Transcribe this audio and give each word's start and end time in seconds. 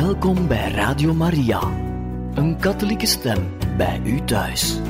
Welkom 0.00 0.48
bij 0.48 0.70
Radio 0.70 1.14
Maria, 1.14 1.60
een 2.34 2.56
katholieke 2.60 3.06
stem 3.06 3.56
bij 3.76 4.00
u 4.04 4.24
thuis. 4.24 4.80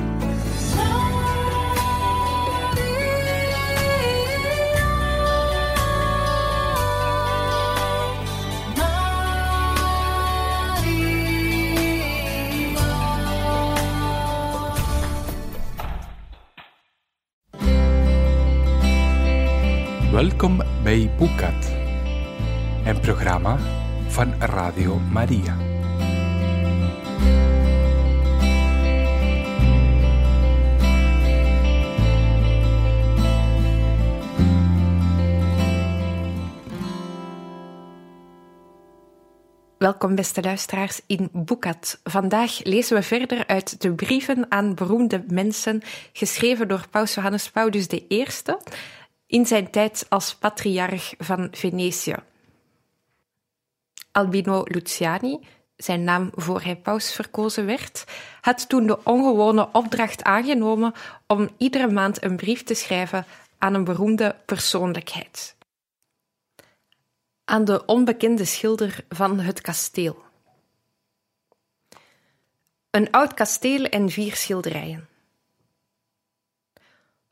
Welkom 20.11 20.61
bij 20.83 21.11
Boekat, 21.17 21.71
een 22.85 22.99
programma 22.99 23.78
van 24.09 24.33
Radio 24.39 24.99
Maria. 25.11 25.57
Welkom, 39.77 40.15
beste 40.15 40.41
luisteraars, 40.41 41.01
in 41.07 41.29
Boekat. 41.33 41.99
Vandaag 42.03 42.63
lezen 42.63 42.95
we 42.95 43.03
verder 43.03 43.47
uit 43.47 43.81
de 43.81 43.93
brieven 43.93 44.45
aan 44.51 44.75
beroemde 44.75 45.23
mensen, 45.27 45.81
geschreven 46.13 46.67
door 46.67 46.87
Paus 46.89 47.13
Johannes 47.13 47.49
Paulus 47.49 47.87
I 47.87 48.25
in 49.27 49.45
zijn 49.45 49.71
tijd 49.71 50.05
als 50.09 50.35
patriarch 50.35 51.13
van 51.17 51.47
Venetië. 51.51 52.15
Albino 54.19 54.63
Luciani, 54.65 55.39
zijn 55.75 56.03
naam 56.03 56.31
voor 56.35 56.61
hij 56.61 56.75
paus 56.75 57.13
verkozen 57.13 57.65
werd, 57.65 58.03
had 58.41 58.69
toen 58.69 58.87
de 58.87 59.03
ongewone 59.03 59.69
opdracht 59.71 60.23
aangenomen 60.23 60.93
om 61.27 61.49
iedere 61.57 61.91
maand 61.91 62.23
een 62.23 62.35
brief 62.35 62.63
te 62.63 62.73
schrijven 62.73 63.25
aan 63.57 63.73
een 63.73 63.83
beroemde 63.83 64.35
persoonlijkheid. 64.45 65.55
Aan 67.45 67.65
de 67.65 67.85
onbekende 67.85 68.45
schilder 68.45 69.05
van 69.09 69.39
het 69.39 69.61
kasteel. 69.61 70.23
Een 72.89 73.11
oud 73.11 73.33
kasteel 73.33 73.85
en 73.85 74.09
vier 74.09 74.35
schilderijen. 74.35 75.07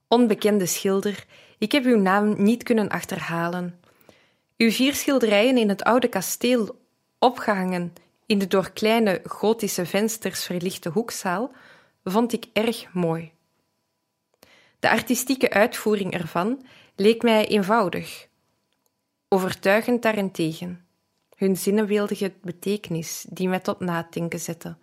Onbekende 0.08 0.66
schilder, 0.66 1.26
ik 1.58 1.72
heb 1.72 1.84
uw 1.84 2.00
naam 2.00 2.44
niet 2.44 2.64
kunnen 2.64 2.90
achterhalen. 2.90 3.80
Uw 4.58 4.72
vier 4.72 4.94
schilderijen 4.94 5.58
in 5.58 5.70
het 5.70 5.84
oude 5.84 6.08
kasteel, 6.08 6.86
opgehangen 7.20 7.94
in 8.26 8.40
de 8.40 8.48
door 8.48 8.72
kleine 8.72 9.22
gotische 9.26 9.86
vensters 9.86 10.46
verlichte 10.46 10.90
hoekzaal, 10.90 11.52
vond 12.04 12.34
ik 12.34 12.46
erg 12.54 12.94
mooi. 12.94 13.32
De 14.80 14.90
artistieke 14.90 15.50
uitvoering 15.50 16.14
ervan 16.14 16.66
leek 16.96 17.22
mij 17.22 17.48
eenvoudig, 17.48 18.28
overtuigend 19.28 20.02
daarentegen, 20.02 20.88
hun 21.36 21.58
zinnenbeeldige 21.58 22.34
betekenis 22.42 23.26
die 23.30 23.48
mij 23.48 23.60
tot 23.60 23.80
nadenken 23.80 24.40
zette. 24.40 24.78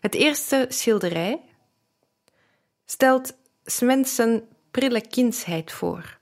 Het 0.00 0.14
eerste 0.14 0.66
schilderij 0.68 1.40
stelt 2.84 3.36
Smensen 3.68 4.48
prille 4.70 5.00
kindsheid 5.00 5.72
voor. 5.72 6.18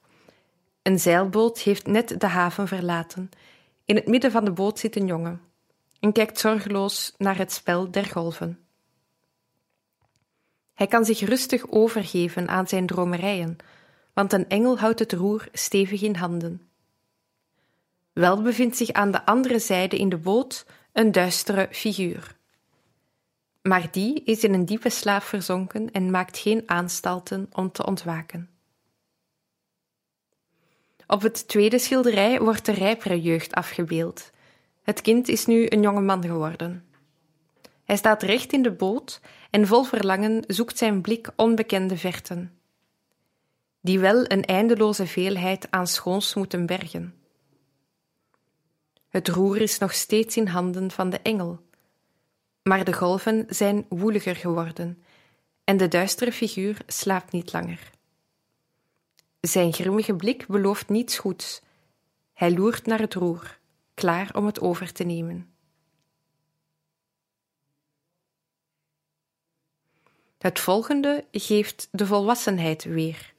Een 0.83 0.99
zeilboot 0.99 1.59
heeft 1.59 1.87
net 1.87 2.21
de 2.21 2.27
haven 2.27 2.69
verlaten. 2.69 3.31
In 3.85 3.95
het 3.95 4.07
midden 4.07 4.31
van 4.31 4.45
de 4.45 4.51
boot 4.51 4.79
zit 4.79 4.97
een 4.97 5.07
jongen 5.07 5.41
en 6.01 6.13
kijkt 6.13 6.39
zorgeloos 6.39 7.15
naar 7.19 7.37
het 7.37 7.53
spel 7.53 7.91
der 7.91 8.05
golven. 8.05 8.59
Hij 10.75 10.87
kan 10.87 11.05
zich 11.05 11.21
rustig 11.21 11.71
overgeven 11.71 12.49
aan 12.49 12.69
zijn 12.69 12.87
dromerijen, 12.87 13.57
want 14.13 14.33
een 14.33 14.49
engel 14.49 14.79
houdt 14.79 14.99
het 14.99 15.13
roer 15.13 15.49
stevig 15.53 16.03
in 16.03 16.15
handen. 16.15 16.69
Wel 18.13 18.43
bevindt 18.43 18.77
zich 18.77 18.93
aan 18.93 19.11
de 19.11 19.27
andere 19.27 19.59
zijde 19.59 19.97
in 19.99 20.09
de 20.09 20.19
boot 20.19 20.67
een 20.93 21.13
duistere 21.13 21.69
figuur 21.71 22.37
maar 23.69 23.89
die 23.91 24.23
is 24.25 24.45
in 24.45 24.55
een 24.55 24.65
diepe 24.65 24.91
slaap 24.91 25.23
verzonken 25.23 25.91
en 25.91 26.11
maakt 26.11 26.39
geen 26.39 26.63
aanstalten 26.67 27.49
om 27.53 27.73
te 27.73 27.87
ontwaken. 27.87 28.51
Op 31.07 31.23
het 31.23 31.49
tweede 31.49 31.79
schilderij 31.79 32.41
wordt 32.41 32.67
de 32.67 32.73
rijpere 32.73 33.21
jeugd 33.21 33.55
afgebeeld. 33.55 34.31
Het 34.83 35.01
kind 35.01 35.29
is 35.29 35.47
nu 35.47 35.67
een 35.69 35.83
jonge 35.83 36.01
man 36.01 36.25
geworden. 36.25 36.85
Hij 37.85 37.97
staat 37.97 38.23
recht 38.23 38.53
in 38.53 38.63
de 38.63 38.73
boot 38.73 39.21
en 39.51 39.67
vol 39.67 39.85
verlangen 39.85 40.45
zoekt 40.47 40.79
zijn 40.79 41.01
blik 41.01 41.31
onbekende 41.37 41.97
verten, 41.97 42.59
die 43.81 43.99
wel 43.99 44.31
een 44.31 44.45
eindeloze 44.45 45.07
veelheid 45.07 45.67
aan 45.71 45.87
schoons 45.87 46.35
moeten 46.35 46.67
bergen. 46.67 47.15
Het 49.09 49.29
roer 49.29 49.61
is 49.61 49.79
nog 49.79 49.93
steeds 49.93 50.37
in 50.37 50.47
handen 50.47 50.91
van 50.91 51.11
de 51.11 51.19
engel, 51.23 51.61
maar 52.65 52.85
de 52.85 52.93
golven 52.93 53.47
zijn 53.49 53.87
woeliger 53.89 54.37
geworden 54.37 55.03
en 55.65 55.77
de 55.77 55.89
duistere 55.89 56.33
figuur 56.33 56.77
slaapt 56.87 57.33
niet 57.33 57.53
langer. 57.53 57.91
Zijn 59.41 59.73
grimmige 59.73 60.15
blik 60.15 60.47
belooft 60.47 60.89
niets 60.89 61.19
goeds. 61.19 61.63
Hij 62.33 62.53
loert 62.53 62.87
naar 62.87 62.99
het 62.99 63.15
roer, 63.15 63.59
klaar 63.95 64.31
om 64.37 64.47
het 64.47 64.61
over 64.61 64.93
te 64.93 65.05
nemen. 65.05 65.49
Het 70.39 70.61
volgende 70.61 71.25
geeft 71.31 71.89
de 71.91 72.07
volwassenheid 72.07 72.85
weer. 72.85 73.35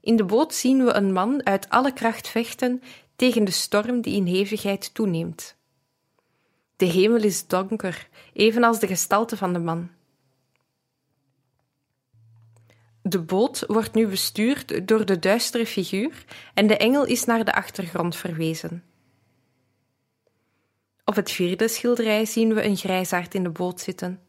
In 0.00 0.16
de 0.16 0.24
boot 0.24 0.54
zien 0.54 0.84
we 0.84 0.92
een 0.92 1.12
man 1.12 1.46
uit 1.46 1.68
alle 1.68 1.92
kracht 1.92 2.28
vechten 2.28 2.82
tegen 3.16 3.44
de 3.44 3.50
storm 3.50 4.00
die 4.00 4.14
in 4.14 4.26
hevigheid 4.26 4.94
toeneemt. 4.94 5.56
De 6.82 6.88
hemel 6.88 7.22
is 7.22 7.46
donker, 7.46 8.08
evenals 8.32 8.78
de 8.78 8.86
gestalte 8.86 9.36
van 9.36 9.52
de 9.52 9.58
man. 9.58 9.90
De 13.02 13.20
boot 13.20 13.64
wordt 13.66 13.94
nu 13.94 14.06
bestuurd 14.06 14.88
door 14.88 15.04
de 15.04 15.18
duistere 15.18 15.66
figuur 15.66 16.24
en 16.54 16.66
de 16.66 16.76
engel 16.76 17.04
is 17.04 17.24
naar 17.24 17.44
de 17.44 17.54
achtergrond 17.54 18.16
verwezen. 18.16 18.84
Op 21.04 21.14
het 21.14 21.30
vierde 21.30 21.68
schilderij 21.68 22.24
zien 22.24 22.54
we 22.54 22.64
een 22.64 22.76
grijsaard 22.76 23.34
in 23.34 23.42
de 23.42 23.50
boot 23.50 23.80
zitten. 23.80 24.20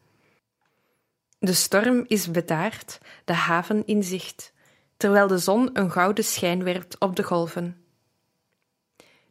De 1.38 1.54
storm 1.54 2.04
is 2.06 2.30
bedaard, 2.30 2.98
de 3.24 3.32
haven 3.32 3.86
in 3.86 4.02
zicht, 4.02 4.52
terwijl 4.96 5.26
de 5.26 5.38
zon 5.38 5.70
een 5.72 5.90
gouden 5.90 6.24
schijn 6.24 6.64
werpt 6.64 6.98
op 6.98 7.16
de 7.16 7.22
golven. 7.22 7.84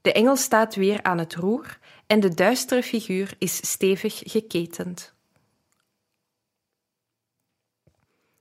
De 0.01 0.13
engel 0.13 0.35
staat 0.35 0.75
weer 0.75 1.03
aan 1.03 1.17
het 1.17 1.35
roer 1.35 1.79
en 2.13 2.19
de 2.19 2.33
duistere 2.33 2.83
figuur 2.83 3.35
is 3.37 3.55
stevig 3.55 4.21
geketend. 4.25 5.13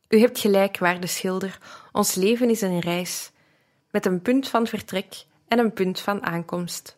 U 0.09 0.19
hebt 0.21 0.39
gelijk, 0.39 0.79
waarde 0.79 1.07
schilder, 1.07 1.59
ons 1.93 2.15
leven 2.15 2.51
is 2.51 2.61
een 2.61 2.81
reis, 2.81 3.31
met 3.91 4.07
een 4.07 4.23
punt 4.23 4.49
van 4.49 4.67
vertrek 4.67 5.25
en 5.49 5.59
een 5.59 5.73
punt 5.73 6.01
van 6.01 6.23
aankomst. 6.23 6.97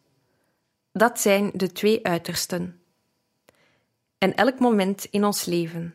Dat 0.92 1.20
zijn 1.20 1.50
de 1.52 1.72
twee 1.72 2.06
uitersten. 2.06 2.80
En 4.18 4.34
elk 4.34 4.58
moment 4.58 5.04
in 5.04 5.24
ons 5.24 5.44
leven, 5.44 5.94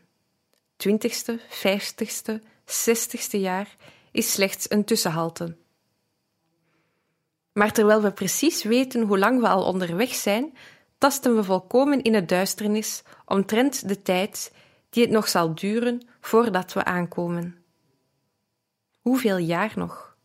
twintigste, 0.76 1.40
vijftigste, 1.50 2.42
zestigste 2.66 3.40
jaar, 3.40 3.76
is 4.12 4.32
slechts 4.32 4.70
een 4.70 4.86
tussenhalte. 4.86 5.58
Maar 7.60 7.72
terwijl 7.72 8.02
we 8.02 8.12
precies 8.12 8.64
weten 8.64 9.02
hoe 9.02 9.20
lang 9.20 9.42
we 9.42 9.48
al 9.48 9.64
onderweg 9.64 10.16
zijn, 10.16 10.58
tasten 10.98 11.36
we 11.36 11.44
volkomen 11.44 12.02
in 12.02 12.14
het 12.14 12.30
duisternis 12.30 13.04
omtrent 13.26 13.88
de 13.88 14.02
tijd 14.02 14.54
die 14.90 15.04
het 15.04 15.12
nog 15.12 15.28
zal 15.28 15.56
duren 15.56 16.08
voordat 16.22 16.74
we 16.74 16.84
aankomen. 16.84 17.64
Hoeveel 19.02 19.38
jaar 19.38 19.72
nog? 19.76 20.18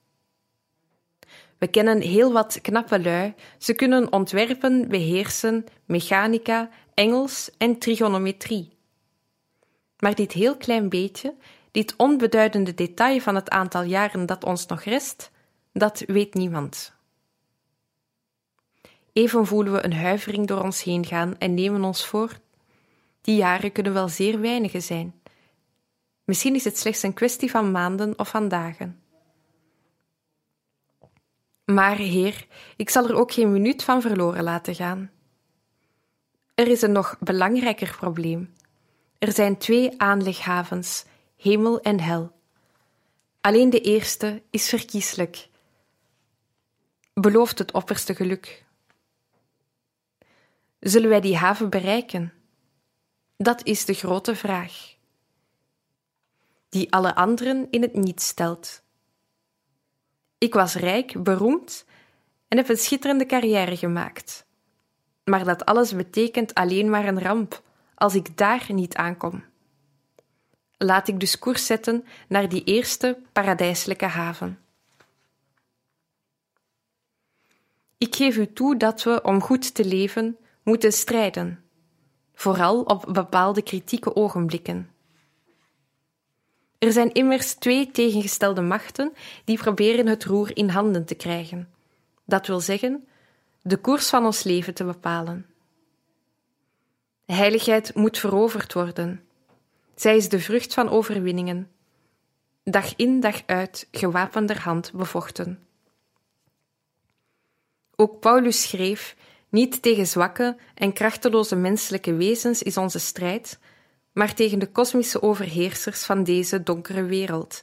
We 1.58 1.66
kennen 1.66 2.00
heel 2.00 2.32
wat 2.32 2.60
knappe 2.60 3.00
lui. 3.00 3.34
Ze 3.58 3.74
kunnen 3.74 4.12
ontwerpen, 4.12 4.88
beheersen, 4.88 5.64
mechanica, 5.84 6.68
Engels 6.94 7.50
en 7.58 7.78
trigonometrie. 7.78 8.78
Maar 9.98 10.14
dit 10.14 10.32
heel 10.32 10.56
klein 10.56 10.88
beetje, 10.88 11.34
dit 11.70 11.94
onbeduidende 11.96 12.74
detail 12.74 13.20
van 13.20 13.34
het 13.34 13.50
aantal 13.50 13.82
jaren 13.82 14.26
dat 14.26 14.44
ons 14.44 14.66
nog 14.66 14.82
rest, 14.82 15.30
dat 15.72 16.02
weet 16.06 16.34
niemand. 16.34 16.93
Even 19.14 19.46
voelen 19.46 19.72
we 19.72 19.84
een 19.84 19.94
huivering 19.94 20.46
door 20.46 20.62
ons 20.62 20.82
heen 20.82 21.06
gaan 21.06 21.38
en 21.38 21.54
nemen 21.54 21.84
ons 21.84 22.06
voor. 22.06 22.38
Die 23.20 23.36
jaren 23.36 23.72
kunnen 23.72 23.92
wel 23.92 24.08
zeer 24.08 24.40
weinige 24.40 24.80
zijn. 24.80 25.14
Misschien 26.24 26.54
is 26.54 26.64
het 26.64 26.78
slechts 26.78 27.02
een 27.02 27.14
kwestie 27.14 27.50
van 27.50 27.70
maanden 27.70 28.18
of 28.18 28.28
van 28.28 28.48
dagen. 28.48 29.02
Maar, 31.64 31.96
Heer, 31.96 32.46
ik 32.76 32.90
zal 32.90 33.08
er 33.08 33.14
ook 33.14 33.32
geen 33.32 33.52
minuut 33.52 33.82
van 33.84 34.00
verloren 34.00 34.44
laten 34.44 34.74
gaan. 34.74 35.10
Er 36.54 36.68
is 36.68 36.82
een 36.82 36.92
nog 36.92 37.16
belangrijker 37.20 37.96
probleem. 37.96 38.54
Er 39.18 39.32
zijn 39.32 39.58
twee 39.58 40.00
aanleghavens, 40.00 41.04
hemel 41.36 41.80
en 41.80 42.00
hel. 42.00 42.32
Alleen 43.40 43.70
de 43.70 43.80
eerste 43.80 44.42
is 44.50 44.68
verkieslijk. 44.68 45.48
Belooft 47.12 47.58
het 47.58 47.72
opperste 47.72 48.14
geluk. 48.14 48.63
Zullen 50.84 51.08
wij 51.08 51.20
die 51.20 51.36
haven 51.36 51.70
bereiken? 51.70 52.32
Dat 53.36 53.64
is 53.66 53.84
de 53.84 53.94
grote 53.94 54.36
vraag, 54.36 54.96
die 56.68 56.92
alle 56.92 57.14
anderen 57.14 57.66
in 57.70 57.82
het 57.82 57.94
niet 57.94 58.20
stelt. 58.20 58.82
Ik 60.38 60.54
was 60.54 60.74
rijk, 60.74 61.22
beroemd 61.22 61.84
en 62.48 62.56
heb 62.56 62.68
een 62.68 62.76
schitterende 62.76 63.26
carrière 63.26 63.76
gemaakt. 63.76 64.46
Maar 65.24 65.44
dat 65.44 65.64
alles 65.64 65.94
betekent 65.94 66.54
alleen 66.54 66.90
maar 66.90 67.06
een 67.06 67.20
ramp 67.20 67.62
als 67.94 68.14
ik 68.14 68.36
daar 68.36 68.66
niet 68.68 68.94
aankom. 68.94 69.44
Laat 70.76 71.08
ik 71.08 71.20
dus 71.20 71.38
koers 71.38 71.66
zetten 71.66 72.04
naar 72.28 72.48
die 72.48 72.64
eerste 72.64 73.18
paradijselijke 73.32 74.06
haven. 74.06 74.58
Ik 77.98 78.14
geef 78.14 78.36
u 78.36 78.52
toe 78.52 78.76
dat 78.76 79.02
we, 79.02 79.22
om 79.22 79.40
goed 79.40 79.74
te 79.74 79.84
leven, 79.84 80.38
moeten 80.64 80.92
strijden, 80.92 81.64
vooral 82.34 82.82
op 82.82 83.06
bepaalde 83.12 83.62
kritieke 83.62 84.16
ogenblikken. 84.16 84.90
Er 86.78 86.92
zijn 86.92 87.12
immers 87.12 87.54
twee 87.54 87.90
tegengestelde 87.90 88.60
machten 88.60 89.12
die 89.44 89.58
proberen 89.58 90.06
het 90.06 90.24
roer 90.24 90.56
in 90.56 90.68
handen 90.68 91.04
te 91.04 91.14
krijgen. 91.14 91.68
Dat 92.24 92.46
wil 92.46 92.60
zeggen, 92.60 93.08
de 93.62 93.76
koers 93.76 94.08
van 94.08 94.24
ons 94.24 94.42
leven 94.42 94.74
te 94.74 94.84
bepalen. 94.84 95.46
Heiligheid 97.26 97.94
moet 97.94 98.18
veroverd 98.18 98.72
worden. 98.72 99.24
Zij 99.94 100.16
is 100.16 100.28
de 100.28 100.40
vrucht 100.40 100.74
van 100.74 100.88
overwinningen, 100.88 101.70
dag 102.64 102.96
in 102.96 103.20
dag 103.20 103.42
uit 103.46 103.88
gewapenderhand 103.90 104.92
bevochten. 104.92 105.66
Ook 107.96 108.20
Paulus 108.20 108.62
schreef: 108.62 109.16
Niet 109.54 109.82
tegen 109.82 110.06
zwakke 110.06 110.56
en 110.74 110.92
krachteloze 110.92 111.56
menselijke 111.56 112.14
wezens 112.14 112.62
is 112.62 112.76
onze 112.76 112.98
strijd, 112.98 113.58
maar 114.12 114.34
tegen 114.34 114.58
de 114.58 114.70
kosmische 114.70 115.22
overheersers 115.22 116.04
van 116.04 116.24
deze 116.24 116.62
donkere 116.62 117.04
wereld, 117.04 117.62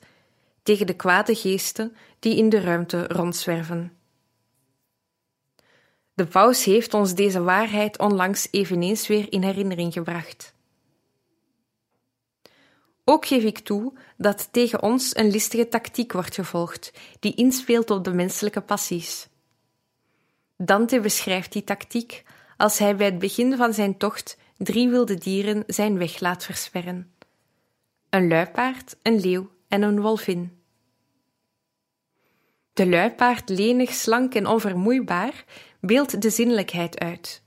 tegen 0.64 0.88
de 0.88 0.96
kwade 0.96 1.36
geesten 1.36 1.96
die 2.20 2.36
in 2.36 2.50
de 2.50 2.60
ruimte 2.60 3.08
rondzwerven. 3.08 3.94
De 6.14 6.26
paus 6.26 6.64
heeft 6.64 6.94
ons 6.94 7.14
deze 7.16 7.42
waarheid 7.42 8.00
onlangs 8.00 8.48
eveneens 8.52 9.08
weer 9.08 9.32
in 9.32 9.44
herinnering 9.44 9.94
gebracht. 9.94 10.54
Ook 13.04 13.26
geef 13.26 13.44
ik 13.44 13.60
toe 13.60 13.94
dat 14.18 14.48
tegen 14.52 14.82
ons 14.82 15.16
een 15.16 15.32
listige 15.32 15.68
tactiek 15.68 16.12
wordt 16.12 16.36
gevolgd, 16.36 16.94
die 17.20 17.36
inspeelt 17.36 17.90
op 17.90 18.04
de 18.04 18.14
menselijke 18.14 18.62
passies. 18.62 19.30
Dante 20.64 21.00
beschrijft 21.00 21.52
die 21.52 21.64
tactiek 21.64 22.24
als 22.58 22.78
hij 22.78 22.96
bij 22.96 23.06
het 23.06 23.20
begin 23.20 23.58
van 23.58 23.74
zijn 23.74 23.98
tocht 23.98 24.38
drie 24.58 24.90
wilde 24.90 25.16
dieren 25.16 25.64
zijn 25.68 25.98
weg 25.98 26.20
laat 26.20 26.44
versperren: 26.44 27.14
een 28.10 28.28
luipaard, 28.28 28.96
een 29.02 29.20
leeuw 29.20 29.50
en 29.68 29.82
een 29.82 30.02
wolvin. 30.02 30.60
De 32.74 32.88
luipaard, 32.88 33.50
lenig, 33.50 33.94
slank 33.94 34.34
en 34.34 34.48
onvermoeibaar, 34.48 35.46
beeldt 35.80 36.22
de 36.22 36.30
zinnelijkheid 36.30 37.00
uit. 37.00 37.44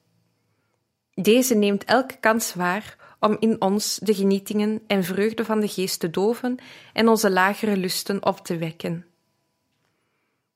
Deze 1.14 1.54
neemt 1.54 1.84
elke 1.84 2.16
kans 2.20 2.54
waar 2.54 3.16
om 3.20 3.36
in 3.38 3.60
ons 3.60 3.98
de 4.02 4.14
genietingen 4.14 4.82
en 4.86 5.04
vreugde 5.04 5.44
van 5.44 5.60
de 5.60 5.68
geest 5.68 6.00
te 6.00 6.10
doven 6.10 6.56
en 6.92 7.08
onze 7.08 7.30
lagere 7.30 7.76
lusten 7.76 8.26
op 8.26 8.38
te 8.38 8.56
wekken. 8.56 9.13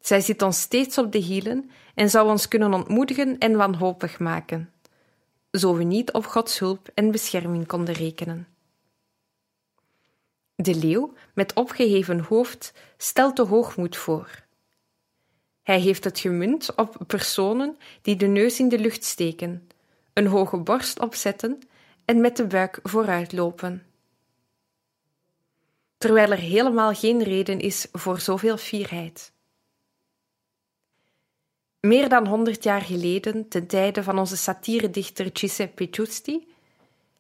Zij 0.01 0.21
zit 0.21 0.43
ons 0.43 0.61
steeds 0.61 0.99
op 0.99 1.13
de 1.13 1.19
hielen 1.19 1.71
en 1.95 2.11
zou 2.11 2.29
ons 2.29 2.49
kunnen 2.49 2.75
ontmoedigen 2.75 3.39
en 3.39 3.57
wanhopig 3.57 4.19
maken, 4.19 4.73
zo 5.53 5.75
we 5.75 5.85
niet 5.85 6.13
op 6.13 6.27
Gods 6.27 6.59
hulp 6.59 6.89
en 6.95 7.11
bescherming 7.11 7.67
konden 7.67 7.95
rekenen. 7.95 8.49
De 10.55 10.75
leeuw, 10.75 11.13
met 11.35 11.55
opgeheven 11.55 12.21
hoofd, 12.21 12.73
stelt 12.97 13.37
de 13.37 13.43
hoogmoed 13.43 13.97
voor. 13.97 14.47
Hij 15.63 15.81
heeft 15.81 16.05
het 16.05 16.19
gemunt 16.19 16.75
op 16.75 16.97
personen 17.07 17.77
die 18.03 18.17
de 18.17 18.27
neus 18.27 18.59
in 18.59 18.69
de 18.69 18.79
lucht 18.79 19.05
steken, 19.05 19.69
een 20.13 20.27
hoge 20.27 20.57
borst 20.57 21.01
opzetten 21.01 21.59
en 22.05 22.21
met 22.21 22.37
de 22.37 22.47
buik 22.47 22.81
vooruitlopen. 22.83 23.87
Terwijl 25.99 26.31
er 26.31 26.39
helemaal 26.39 26.95
geen 26.95 27.23
reden 27.23 27.61
is 27.61 27.87
voor 27.93 28.21
zoveel 28.21 28.57
fierheid. 28.57 29.33
Meer 31.81 32.09
dan 32.09 32.27
honderd 32.27 32.63
jaar 32.63 32.81
geleden, 32.81 33.49
ten 33.49 33.67
tijde 33.67 34.03
van 34.03 34.19
onze 34.19 34.37
satiredichter 34.37 35.31
Giuseppe 35.33 35.89
Giusti, 35.91 36.47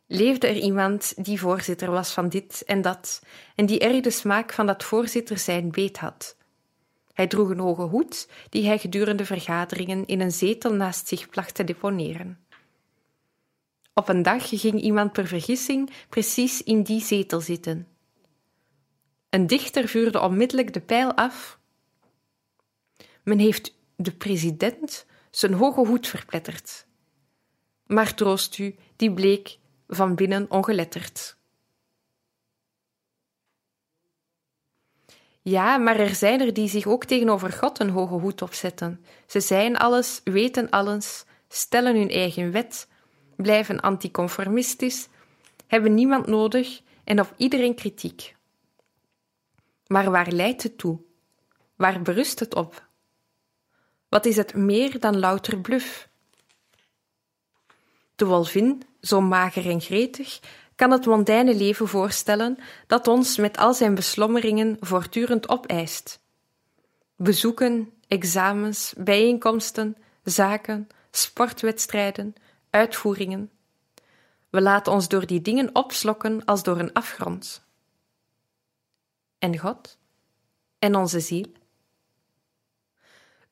leefde 0.06 0.46
er 0.46 0.56
iemand 0.56 1.24
die 1.24 1.40
voorzitter 1.40 1.90
was 1.90 2.12
van 2.12 2.28
dit 2.28 2.62
en 2.66 2.82
dat 2.82 3.22
en 3.54 3.66
die 3.66 3.78
erg 3.78 4.00
de 4.00 4.10
smaak 4.10 4.52
van 4.52 4.66
dat 4.66 4.84
voorzitter 4.84 5.38
zijn 5.38 5.70
beet 5.70 5.98
had. 5.98 6.36
Hij 7.12 7.26
droeg 7.26 7.48
een 7.48 7.58
hoge 7.58 7.82
hoed 7.82 8.28
die 8.48 8.66
hij 8.66 8.78
gedurende 8.78 9.24
vergaderingen 9.24 10.06
in 10.06 10.20
een 10.20 10.32
zetel 10.32 10.72
naast 10.72 11.08
zich 11.08 11.28
placht 11.28 11.54
te 11.54 11.64
deponeren. 11.64 12.38
Op 13.94 14.08
een 14.08 14.22
dag 14.22 14.48
ging 14.48 14.80
iemand 14.80 15.12
per 15.12 15.26
vergissing 15.26 15.90
precies 16.08 16.62
in 16.62 16.82
die 16.82 17.00
zetel 17.00 17.40
zitten. 17.40 17.86
Een 19.30 19.46
dichter 19.46 19.88
vuurde 19.88 20.20
onmiddellijk 20.20 20.72
de 20.72 20.80
pijl 20.80 21.14
af. 21.14 21.58
Men 23.22 23.38
heeft 23.38 23.77
de 24.00 24.12
president 24.12 25.06
zijn 25.30 25.52
hoge 25.52 25.86
hoed 25.86 26.06
verpletterd. 26.06 26.86
Maar 27.86 28.14
troost 28.14 28.58
u, 28.58 28.76
die 28.96 29.12
bleek 29.12 29.58
van 29.88 30.14
binnen 30.14 30.50
ongeletterd. 30.50 31.36
Ja, 35.42 35.76
maar 35.76 35.98
er 35.98 36.14
zijn 36.14 36.40
er 36.40 36.52
die 36.52 36.68
zich 36.68 36.86
ook 36.86 37.04
tegenover 37.04 37.52
God 37.52 37.80
een 37.80 37.90
hoge 37.90 38.14
hoed 38.14 38.42
opzetten. 38.42 39.04
Ze 39.26 39.40
zijn 39.40 39.76
alles, 39.76 40.20
weten 40.24 40.70
alles, 40.70 41.24
stellen 41.48 41.96
hun 41.96 42.10
eigen 42.10 42.52
wet, 42.52 42.88
blijven 43.36 43.80
anticonformistisch, 43.80 45.08
hebben 45.66 45.94
niemand 45.94 46.26
nodig 46.26 46.80
en 47.04 47.20
op 47.20 47.34
iedereen 47.36 47.74
kritiek. 47.74 48.36
Maar 49.86 50.10
waar 50.10 50.30
leidt 50.30 50.62
het 50.62 50.78
toe? 50.78 51.00
Waar 51.76 52.02
berust 52.02 52.38
het 52.40 52.54
op? 52.54 52.87
Wat 54.08 54.26
is 54.26 54.36
het 54.36 54.54
meer 54.54 55.00
dan 55.00 55.18
louter 55.18 55.60
bluf? 55.60 56.08
De 58.14 58.24
wolvin, 58.24 58.82
zo 59.00 59.20
mager 59.20 59.66
en 59.70 59.80
gretig, 59.80 60.40
kan 60.74 60.90
het 60.90 61.06
mondaine 61.06 61.54
leven 61.54 61.88
voorstellen 61.88 62.58
dat 62.86 63.08
ons 63.08 63.36
met 63.36 63.56
al 63.56 63.74
zijn 63.74 63.94
beslommeringen 63.94 64.76
voortdurend 64.80 65.48
opeist. 65.48 66.20
Bezoeken, 67.16 67.92
examens, 68.08 68.94
bijeenkomsten, 68.96 69.96
zaken, 70.24 70.88
sportwedstrijden, 71.10 72.34
uitvoeringen. 72.70 73.50
We 74.50 74.60
laten 74.60 74.92
ons 74.92 75.08
door 75.08 75.26
die 75.26 75.42
dingen 75.42 75.70
opslokken 75.72 76.44
als 76.44 76.62
door 76.62 76.78
een 76.78 76.92
afgrond. 76.92 77.62
En 79.38 79.58
God? 79.58 79.98
En 80.78 80.96
onze 80.96 81.20
ziel? 81.20 81.46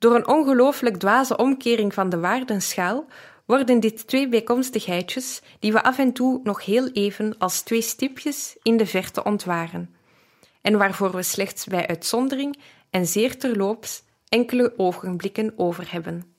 Door 0.06 0.14
een 0.14 0.28
ongelooflijk 0.28 0.96
dwaze 0.96 1.36
omkering 1.36 1.94
van 1.94 2.08
de 2.08 2.18
waardenschaal 2.18 3.06
worden 3.44 3.80
dit 3.80 4.06
twee 4.06 4.28
bijkomstigheidjes 4.28 5.42
die 5.58 5.72
we 5.72 5.82
af 5.82 5.98
en 5.98 6.12
toe 6.12 6.40
nog 6.42 6.64
heel 6.64 6.88
even 6.88 7.38
als 7.38 7.60
twee 7.60 7.80
stipjes 7.80 8.56
in 8.62 8.76
de 8.76 8.86
verte 8.86 9.24
ontwaren, 9.24 9.94
en 10.60 10.78
waarvoor 10.78 11.12
we 11.12 11.22
slechts 11.22 11.66
bij 11.66 11.86
uitzondering 11.86 12.58
en 12.90 13.06
zeer 13.06 13.38
terloops 13.38 14.02
enkele 14.28 14.74
ogenblikken 14.76 15.52
over 15.56 15.92
hebben. 15.92 16.34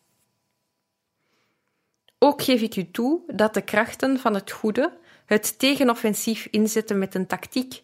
Ook 2.20 2.42
geef 2.42 2.62
ik 2.62 2.76
u 2.76 2.92
toe 2.92 3.22
dat 3.28 3.54
de 3.54 3.62
krachten 3.62 4.20
van 4.20 4.34
het 4.34 4.52
goede 4.52 4.98
het 5.26 5.60
tegenoffensief 5.60 6.48
inzetten 6.52 6.98
met 6.98 7.16
een 7.16 7.28
tactiek, 7.28 7.82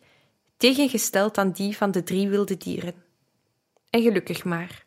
tegengesteld 0.58 1.38
aan 1.38 1.52
die 1.52 1.78
van 1.78 1.92
de 1.92 2.04
drie 2.04 2.30
wilde 2.30 2.58
dieren. 2.58 2.96
En 3.90 4.02
gelukkig 4.02 4.44
maar. 4.44 4.83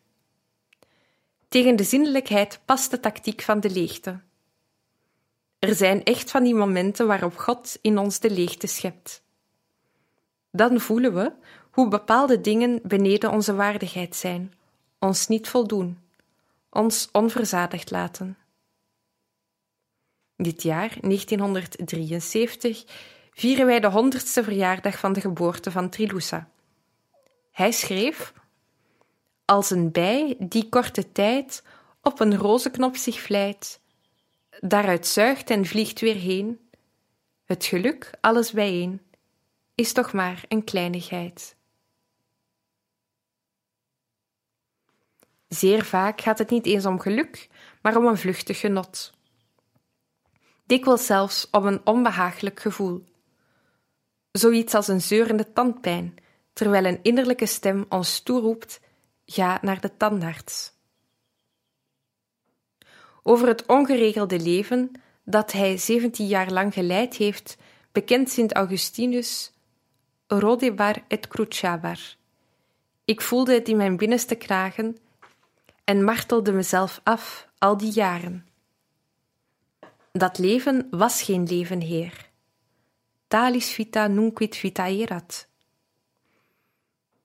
Tegen 1.47 1.75
de 1.75 1.83
zinnelijkheid 1.83 2.59
past 2.65 2.91
de 2.91 2.99
tactiek 2.99 3.41
van 3.41 3.59
de 3.59 3.69
leegte. 3.69 4.19
Er 5.59 5.75
zijn 5.75 6.03
echt 6.03 6.31
van 6.31 6.43
die 6.43 6.55
momenten 6.55 7.07
waarop 7.07 7.37
God 7.37 7.77
in 7.81 7.97
ons 7.97 8.19
de 8.19 8.29
leegte 8.29 8.67
schept. 8.67 9.23
Dan 10.51 10.79
voelen 10.79 11.13
we 11.13 11.33
hoe 11.71 11.87
bepaalde 11.87 12.41
dingen 12.41 12.79
beneden 12.83 13.31
onze 13.31 13.55
waardigheid 13.55 14.15
zijn, 14.15 14.53
ons 14.99 15.27
niet 15.27 15.49
voldoen, 15.49 15.99
ons 16.69 17.09
onverzadigd 17.11 17.91
laten. 17.91 18.37
Dit 20.35 20.63
jaar, 20.63 20.97
1973, 21.01 22.83
vieren 23.31 23.65
wij 23.65 23.79
de 23.79 23.89
honderdste 23.89 24.43
verjaardag 24.43 24.99
van 24.99 25.13
de 25.13 25.21
geboorte 25.21 25.71
van 25.71 25.89
Trilusa. 25.89 26.49
Hij 27.51 27.71
schreef: 27.71 28.33
Als 29.47 29.69
een 29.69 29.91
bij 29.91 30.35
die 30.39 30.69
korte 30.69 31.11
tijd 31.11 31.63
op 32.01 32.19
een 32.19 32.35
rozenknop 32.35 32.95
zich 32.95 33.19
vlijt, 33.19 33.79
daaruit 34.59 35.07
zuigt 35.07 35.49
en 35.49 35.65
vliegt 35.65 35.99
weer 35.99 36.15
heen, 36.15 36.69
het 37.45 37.65
geluk 37.65 38.11
alles 38.21 38.51
bijeen, 38.51 39.01
is 39.75 39.93
toch 39.93 40.13
maar 40.13 40.43
een 40.47 40.63
kleinigheid. 40.63 41.55
Zeer 45.47 45.85
vaak 45.85 46.21
gaat 46.21 46.37
het 46.37 46.49
niet 46.49 46.65
eens 46.65 46.85
om 46.85 46.99
geluk, 46.99 47.49
maar 47.81 47.97
om 47.97 48.05
een 48.05 48.17
vluchtig 48.17 48.59
genot. 48.59 49.13
Dikwijls 50.65 51.05
zelfs 51.05 51.47
om 51.51 51.65
een 51.65 51.85
onbehaaglijk 51.85 52.59
gevoel. 52.59 53.03
Zoiets 54.31 54.73
als 54.73 54.87
een 54.87 55.01
zeurende 55.01 55.53
tandpijn, 55.53 56.15
terwijl 56.53 56.85
een 56.85 57.03
innerlijke 57.03 57.45
stem 57.45 57.85
ons 57.89 58.19
toeroept: 58.19 58.79
ga 59.27 59.59
naar 59.61 59.81
de 59.81 59.97
tandarts. 59.97 60.71
Over 63.23 63.47
het 63.47 63.65
ongeregelde 63.65 64.39
leven 64.39 64.91
dat 65.23 65.51
hij 65.51 65.77
zeventien 65.77 66.27
jaar 66.27 66.51
lang 66.51 66.73
geleid 66.73 67.15
heeft, 67.15 67.57
bekent 67.91 68.29
Sint 68.29 68.53
Augustinus 68.53 69.51
Rodebar 70.27 71.03
et 71.07 71.27
cruciabar. 71.27 71.99
Ik 73.05 73.21
voelde 73.21 73.53
het 73.53 73.67
in 73.67 73.77
mijn 73.77 73.97
binnenste 73.97 74.35
kragen 74.35 74.97
en 75.83 76.03
martelde 76.03 76.51
mezelf 76.51 77.01
af 77.03 77.47
al 77.57 77.77
die 77.77 77.91
jaren. 77.91 78.47
Dat 80.11 80.37
leven 80.37 80.87
was 80.89 81.21
geen 81.21 81.43
leven, 81.47 81.81
Heer. 81.81 82.29
Talis 83.27 83.71
vita 83.71 84.07
nunquit 84.07 84.55
vita 84.55 84.87
erat. 84.87 85.46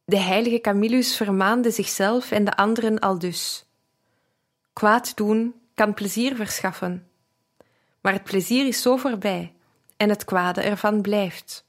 De 0.05 0.19
heilige 0.19 0.61
Camillus 0.61 1.17
vermaande 1.17 1.71
zichzelf 1.71 2.31
en 2.31 2.45
de 2.45 2.57
anderen 2.57 2.99
aldus. 2.99 3.65
Kwaad 4.73 5.17
doen 5.17 5.55
kan 5.75 5.95
plezier 5.95 6.37
verschaffen, 6.37 7.09
maar 8.01 8.13
het 8.13 8.25
plezier 8.25 8.67
is 8.67 8.83
zo 8.83 8.97
voorbij 8.97 9.55
en 9.97 10.09
het 10.09 10.25
kwade 10.25 10.61
ervan 10.61 11.01
blijft. 11.01 11.67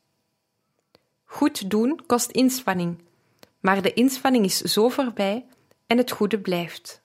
Goed 1.24 1.70
doen 1.70 2.06
kost 2.06 2.32
inspanning, 2.32 3.02
maar 3.60 3.82
de 3.82 3.94
inspanning 3.94 4.46
is 4.46 4.58
zo 4.58 4.90
voorbij 4.90 5.46
en 5.88 5.98
het 5.98 6.12
goede 6.12 6.40
blijft. 6.40 7.02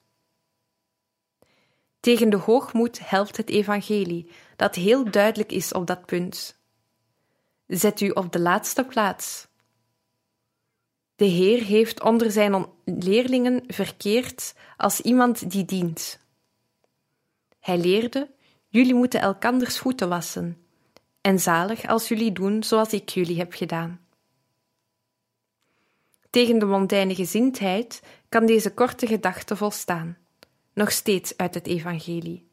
Tegen 1.99 2.29
de 2.29 2.37
hoogmoed 2.37 3.09
helpt 3.09 3.37
het 3.37 3.49
evangelie, 3.49 4.31
dat 4.55 4.75
heel 4.75 5.11
duidelijk 5.11 5.51
is 5.51 5.71
op 5.73 5.87
dat 5.87 6.05
punt. 6.05 6.59
Zet 7.67 8.01
u 8.01 8.09
op 8.09 8.31
de 8.31 8.39
laatste 8.39 8.85
plaats. 8.85 9.48
De 11.19 11.25
Heer 11.25 11.63
heeft 11.63 12.01
onder 12.03 12.31
zijn 12.31 12.65
leerlingen 12.85 13.63
verkeerd 13.67 14.53
als 14.77 15.01
iemand 15.01 15.51
die 15.51 15.65
dient. 15.65 16.19
Hij 17.59 17.77
leerde: 17.77 18.29
Jullie 18.67 18.93
moeten 18.93 19.21
elkanders 19.21 19.77
voeten 19.77 20.09
wassen, 20.09 20.57
en 21.21 21.39
zalig 21.39 21.87
als 21.87 22.07
jullie 22.07 22.31
doen 22.31 22.63
zoals 22.63 22.93
ik 22.93 23.09
jullie 23.09 23.37
heb 23.37 23.53
gedaan. 23.53 23.99
Tegen 26.29 26.59
de 26.59 26.65
mondaine 26.65 27.15
gezindheid 27.15 28.01
kan 28.29 28.45
deze 28.45 28.73
korte 28.73 29.07
gedachte 29.07 29.55
volstaan, 29.55 30.17
nog 30.73 30.91
steeds 30.91 31.37
uit 31.37 31.53
het 31.53 31.67
Evangelie. 31.67 32.47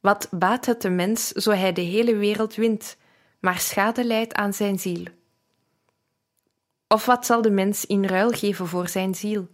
Wat 0.00 0.28
baat 0.30 0.66
het 0.66 0.82
de 0.82 0.90
mens 0.90 1.28
zo 1.28 1.50
hij 1.50 1.72
de 1.72 1.80
hele 1.80 2.16
wereld 2.16 2.54
wint, 2.54 2.96
maar 3.40 3.58
schade 3.58 4.04
leidt 4.04 4.34
aan 4.34 4.52
zijn 4.52 4.78
ziel? 4.78 5.04
Of 6.94 7.06
wat 7.06 7.26
zal 7.26 7.42
de 7.42 7.50
mens 7.50 7.86
in 7.86 8.04
ruil 8.04 8.30
geven 8.30 8.66
voor 8.66 8.88
zijn 8.88 9.14
ziel? 9.14 9.48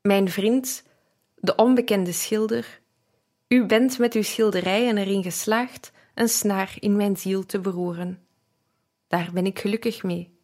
Mijn 0.00 0.30
vriend, 0.30 0.82
de 1.34 1.54
onbekende 1.54 2.12
schilder, 2.12 2.80
u 3.48 3.66
bent 3.66 3.98
met 3.98 4.14
uw 4.14 4.22
schilderijen 4.22 4.98
erin 4.98 5.22
geslaagd 5.22 5.92
een 6.14 6.28
snaar 6.28 6.76
in 6.78 6.96
mijn 6.96 7.16
ziel 7.16 7.46
te 7.46 7.60
beroeren. 7.60 8.26
Daar 9.08 9.30
ben 9.32 9.46
ik 9.46 9.58
gelukkig 9.58 10.02
mee. 10.02 10.38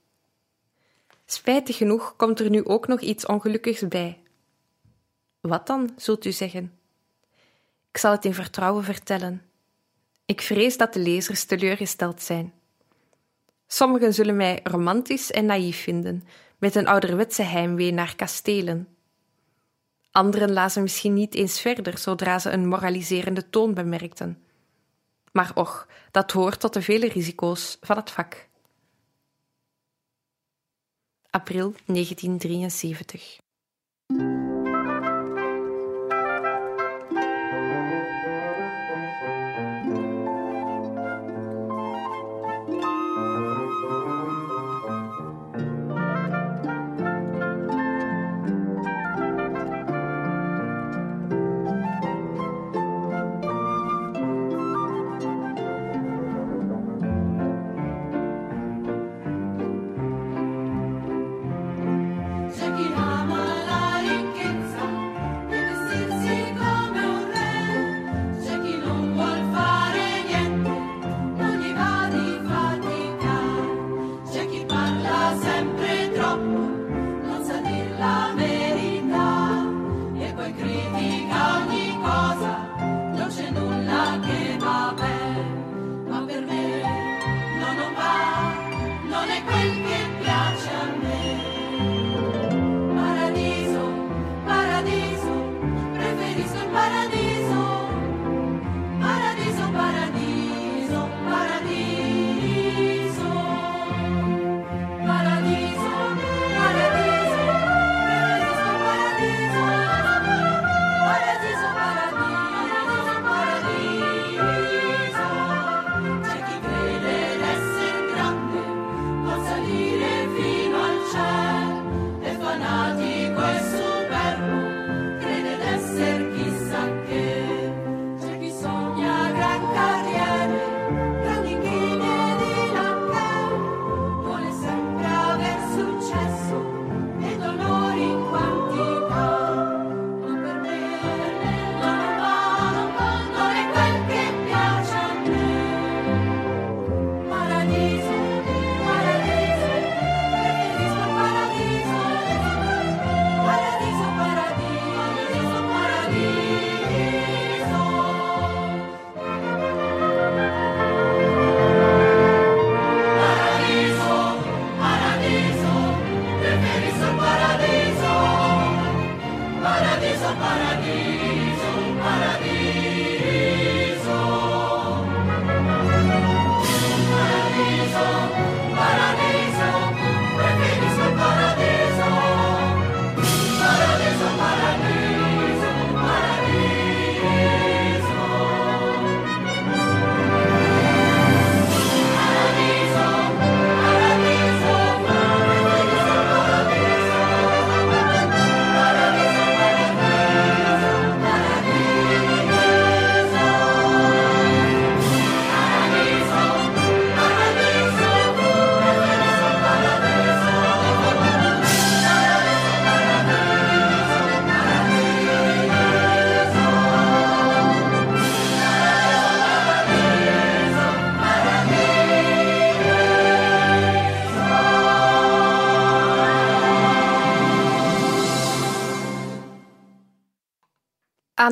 Spijtig 1.25 1.77
genoeg 1.77 2.17
komt 2.17 2.41
er 2.41 2.51
nu 2.51 2.65
ook 2.65 2.87
nog 2.87 3.01
iets 3.01 3.27
ongelukkigs 3.27 3.89
bij. 3.89 4.23
Wat 5.41 5.67
dan, 5.67 5.93
zult 5.97 6.25
u 6.25 6.33
zeggen? 6.33 6.79
Ik 7.91 7.97
zal 7.99 8.13
het 8.13 8.25
in 8.25 8.35
vertrouwen 8.35 8.85
vertellen. 8.85 9.43
Ik 10.25 10.41
vrees 10.41 10.77
dat 10.77 10.93
de 10.93 11.01
lezers 11.01 11.45
teleurgesteld 11.45 12.23
zijn. 12.23 12.56
Sommigen 13.67 14.15
zullen 14.15 14.37
mij 14.37 14.61
romantisch 14.63 15.31
en 15.31 15.47
naïef 15.47 15.83
vinden, 15.83 16.25
met 16.59 16.75
een 16.75 16.87
ouderwetse 16.87 17.43
heimwee 17.43 17.93
naar 17.93 18.17
kastelen. 18.17 18.89
Anderen 20.11 20.53
lazen 20.53 20.83
misschien 20.83 21.15
niet 21.15 21.35
eens 21.35 21.61
verder 21.61 21.99
zodra 21.99 22.39
ze 22.39 22.51
een 22.51 22.69
moraliserende 22.69 23.51
toon 23.51 23.75
bemerkten. 23.75 24.43
Maar 25.33 25.51
och, 25.55 25.89
dat 26.11 26.33
hoort 26.33 26.61
tot 26.61 26.73
de 26.73 26.83
vele 26.83 27.09
risico's 27.09 27.77
van 27.81 27.97
het 27.97 28.11
vak 28.11 28.49
april 31.37 31.75
1973. 31.87 33.39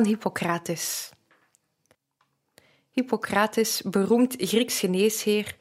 Hippocrates. 0.03 1.09
Hippocrates, 2.91 3.81
beroemd 3.81 4.35
Grieks 4.37 4.79
geneesheer, 4.79 5.55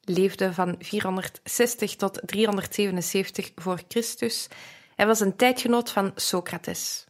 leefde 0.00 0.52
van 0.52 0.76
460 0.78 1.96
tot 1.96 2.20
377 2.24 3.50
voor 3.54 3.80
Christus. 3.88 4.48
Hij 4.94 5.06
was 5.06 5.20
een 5.20 5.36
tijdgenoot 5.36 5.90
van 5.90 6.12
Socrates. 6.14 7.06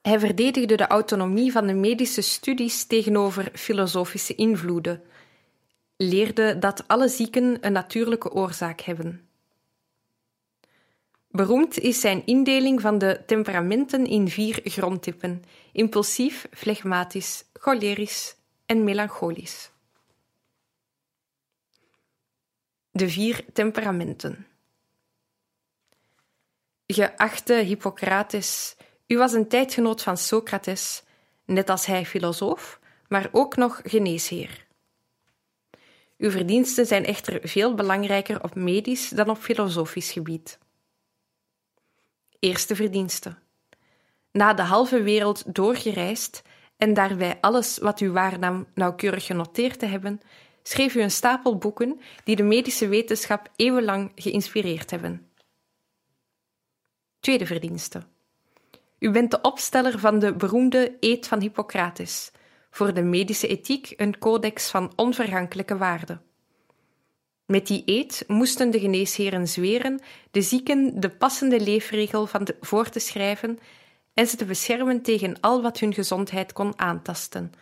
Hij 0.00 0.18
verdedigde 0.18 0.76
de 0.76 0.86
autonomie 0.86 1.52
van 1.52 1.66
de 1.66 1.74
medische 1.74 2.20
studies 2.20 2.84
tegenover 2.84 3.50
filosofische 3.52 4.34
invloeden, 4.34 5.02
leerde 5.96 6.58
dat 6.58 6.88
alle 6.88 7.08
zieken 7.08 7.58
een 7.60 7.72
natuurlijke 7.72 8.30
oorzaak 8.30 8.80
hebben. 8.80 9.27
Beroemd 11.38 11.78
is 11.78 12.00
zijn 12.00 12.26
indeling 12.26 12.80
van 12.80 12.98
de 12.98 13.22
temperamenten 13.26 14.06
in 14.06 14.28
vier 14.28 14.60
grondtypen: 14.64 15.44
impulsief, 15.72 16.48
flegmatisch, 16.50 17.44
cholerisch 17.52 18.36
en 18.66 18.84
melancholisch. 18.84 19.70
De 22.90 23.08
vier 23.08 23.44
temperamenten. 23.52 24.46
Geachte 26.86 27.54
Hippocrates, 27.54 28.76
u 29.06 29.16
was 29.18 29.32
een 29.32 29.48
tijdgenoot 29.48 30.02
van 30.02 30.16
Socrates, 30.16 31.02
net 31.44 31.70
als 31.70 31.86
hij 31.86 32.06
filosoof, 32.06 32.80
maar 33.08 33.28
ook 33.32 33.56
nog 33.56 33.80
geneesheer. 33.84 34.66
Uw 36.16 36.30
verdiensten 36.30 36.86
zijn 36.86 37.04
echter 37.04 37.48
veel 37.48 37.74
belangrijker 37.74 38.42
op 38.42 38.54
medisch 38.54 39.08
dan 39.08 39.30
op 39.30 39.38
filosofisch 39.38 40.12
gebied. 40.12 40.58
Eerste 42.38 42.76
verdienste. 42.76 43.36
Na 44.32 44.54
de 44.54 44.62
halve 44.62 45.02
wereld 45.02 45.54
doorgereisd 45.54 46.42
en 46.76 46.94
daarbij 46.94 47.38
alles 47.40 47.78
wat 47.78 48.00
u 48.00 48.10
waarnam 48.10 48.66
nauwkeurig 48.74 49.26
genoteerd 49.26 49.78
te 49.78 49.86
hebben, 49.86 50.20
schreef 50.62 50.94
u 50.94 51.00
een 51.00 51.10
stapel 51.10 51.56
boeken 51.56 52.00
die 52.24 52.36
de 52.36 52.42
medische 52.42 52.88
wetenschap 52.88 53.50
eeuwenlang 53.56 54.12
geïnspireerd 54.14 54.90
hebben. 54.90 55.30
Tweede 57.20 57.46
verdienste. 57.46 58.02
U 58.98 59.10
bent 59.10 59.30
de 59.30 59.40
opsteller 59.40 59.98
van 59.98 60.18
de 60.18 60.34
beroemde 60.34 60.96
Eed 61.00 61.26
van 61.26 61.40
Hippocrates, 61.40 62.30
voor 62.70 62.94
de 62.94 63.02
medische 63.02 63.48
ethiek 63.48 63.92
een 63.96 64.18
codex 64.18 64.70
van 64.70 64.92
onvergankelijke 64.96 65.76
waarde. 65.76 66.20
Met 67.48 67.66
die 67.66 67.82
eed 67.84 68.24
moesten 68.26 68.70
de 68.70 68.80
geneesheren 68.80 69.48
zweren 69.48 70.00
de 70.30 70.42
zieken 70.42 71.00
de 71.00 71.10
passende 71.10 71.60
leefregel 71.60 72.26
van 72.26 72.48
voor 72.60 72.88
te 72.88 72.98
schrijven 72.98 73.58
en 74.14 74.26
ze 74.26 74.36
te 74.36 74.44
beschermen 74.44 75.02
tegen 75.02 75.40
al 75.40 75.62
wat 75.62 75.78
hun 75.78 75.94
gezondheid 75.94 76.52
kon 76.52 76.78
aantasten 76.78 77.52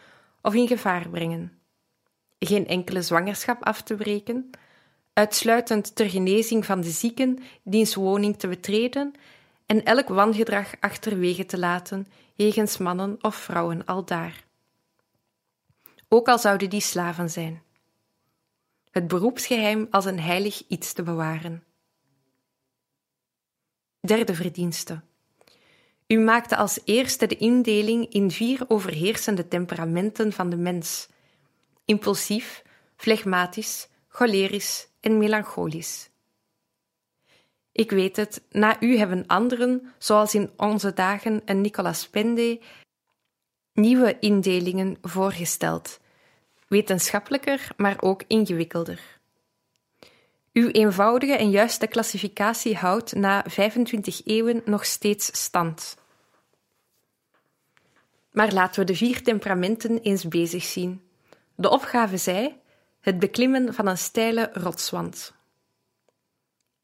of 0.42 0.54
in 0.54 0.66
gevaar 0.66 1.08
brengen. 1.08 1.58
Geen 2.38 2.66
enkele 2.66 3.02
zwangerschap 3.02 3.64
af 3.64 3.82
te 3.82 3.94
breken, 3.94 4.50
uitsluitend 5.12 5.96
ter 5.96 6.10
genezing 6.10 6.64
van 6.64 6.80
de 6.80 6.90
zieken 6.90 7.38
diens 7.62 7.94
woning 7.94 8.38
te 8.38 8.48
betreden 8.48 9.12
en 9.66 9.84
elk 9.84 10.08
wangedrag 10.08 10.74
achterwege 10.80 11.46
te 11.46 11.58
laten 11.58 12.06
jegens 12.34 12.78
mannen 12.78 13.16
of 13.20 13.34
vrouwen 13.34 13.84
aldaar. 13.84 14.44
Ook 16.08 16.28
al 16.28 16.38
zouden 16.38 16.70
die 16.70 16.80
slaven 16.80 17.30
zijn 17.30 17.64
het 18.96 19.08
beroepsgeheim 19.08 19.86
als 19.90 20.04
een 20.04 20.20
heilig 20.20 20.62
iets 20.68 20.92
te 20.92 21.02
bewaren. 21.02 21.64
Derde 24.00 24.34
verdienste. 24.34 25.02
U 26.06 26.18
maakte 26.18 26.56
als 26.56 26.80
eerste 26.84 27.26
de 27.26 27.36
indeling 27.36 28.12
in 28.12 28.30
vier 28.30 28.64
overheersende 28.68 29.48
temperamenten 29.48 30.32
van 30.32 30.50
de 30.50 30.56
mens: 30.56 31.08
impulsief, 31.84 32.62
flegmatisch, 32.96 33.88
cholerisch 34.08 34.88
en 35.00 35.18
melancholisch. 35.18 36.10
Ik 37.72 37.90
weet 37.90 38.16
het, 38.16 38.42
na 38.50 38.82
u 38.82 38.96
hebben 38.96 39.26
anderen, 39.26 39.92
zoals 39.98 40.34
in 40.34 40.50
onze 40.56 40.92
dagen 40.92 41.42
een 41.44 41.60
Nicolas 41.60 42.08
Pende, 42.08 42.60
nieuwe 43.72 44.18
indelingen 44.18 44.98
voorgesteld 45.02 46.00
wetenschappelijker, 46.66 47.68
maar 47.76 47.96
ook 48.00 48.22
ingewikkelder. 48.26 49.00
Uw 50.52 50.68
eenvoudige 50.68 51.36
en 51.36 51.50
juiste 51.50 51.86
klassificatie 51.86 52.76
houdt 52.76 53.14
na 53.14 53.44
25 53.48 54.26
eeuwen 54.26 54.62
nog 54.64 54.84
steeds 54.84 55.42
stand. 55.42 55.96
Maar 58.30 58.52
laten 58.52 58.80
we 58.80 58.86
de 58.86 58.96
vier 58.96 59.22
temperamenten 59.22 60.00
eens 60.00 60.28
bezig 60.28 60.64
zien. 60.64 61.02
De 61.54 61.70
opgave 61.70 62.16
zij 62.16 62.60
het 63.00 63.18
beklimmen 63.18 63.74
van 63.74 63.86
een 63.86 63.98
steile 63.98 64.50
rotswand. 64.52 65.34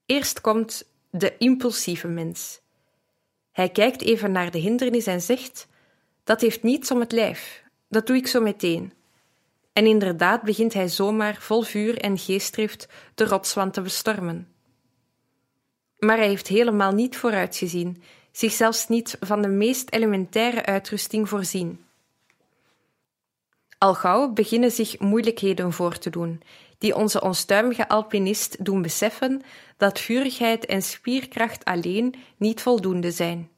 Eerst 0.07 0.41
komt 0.41 0.85
de 1.11 1.37
impulsieve 1.39 2.09
mens. 2.09 2.61
Hij 3.53 3.69
kijkt 3.69 4.03
even 4.03 4.33
naar 4.33 4.51
de 4.51 4.59
hindernis 4.59 5.07
en 5.07 5.21
zegt: 5.21 5.69
Dat 6.25 6.41
heeft 6.41 6.63
niets 6.63 6.91
om 6.91 7.01
het 7.01 7.13
lijf, 7.13 7.63
dat 7.89 8.07
doe 8.07 8.17
ik 8.17 8.27
zo 8.27 8.41
meteen. 8.41 8.93
En 9.73 9.87
inderdaad 9.87 10.43
begint 10.43 10.73
hij 10.73 10.89
zomaar 10.89 11.37
vol 11.41 11.63
vuur 11.63 11.99
en 11.99 12.19
geestdrift 12.19 12.89
de 13.15 13.25
rotswand 13.25 13.75
te 13.75 13.81
bestormen. 13.81 14.49
Maar 15.99 16.17
hij 16.17 16.29
heeft 16.29 16.49
helemaal 16.49 16.93
niet 16.93 17.17
vooruitgezien, 17.17 18.03
zich 18.33 18.53
zelfs 18.53 18.89
niet 18.89 19.17
van 19.21 19.43
de 19.43 19.49
meest 19.49 19.93
elementaire 19.93 20.65
uitrusting 20.65 21.29
voorzien. 21.29 21.85
Al 23.79 23.95
gauw 23.95 24.33
beginnen 24.33 24.71
zich 24.71 24.99
moeilijkheden 24.99 25.73
voor 25.73 25.99
te 25.99 26.11
doen, 26.11 26.43
die 26.79 26.97
onze 26.97 27.21
onstuimige 27.21 27.89
alpinist 27.89 28.65
doen 28.65 28.83
beseffen 28.83 29.43
dat 29.77 30.01
vurigheid 30.01 30.67
en 30.67 30.83
spierkracht 30.83 31.65
alleen 31.65 32.15
niet 32.37 32.63
voldoende 32.63 33.11
zijn. 33.11 33.51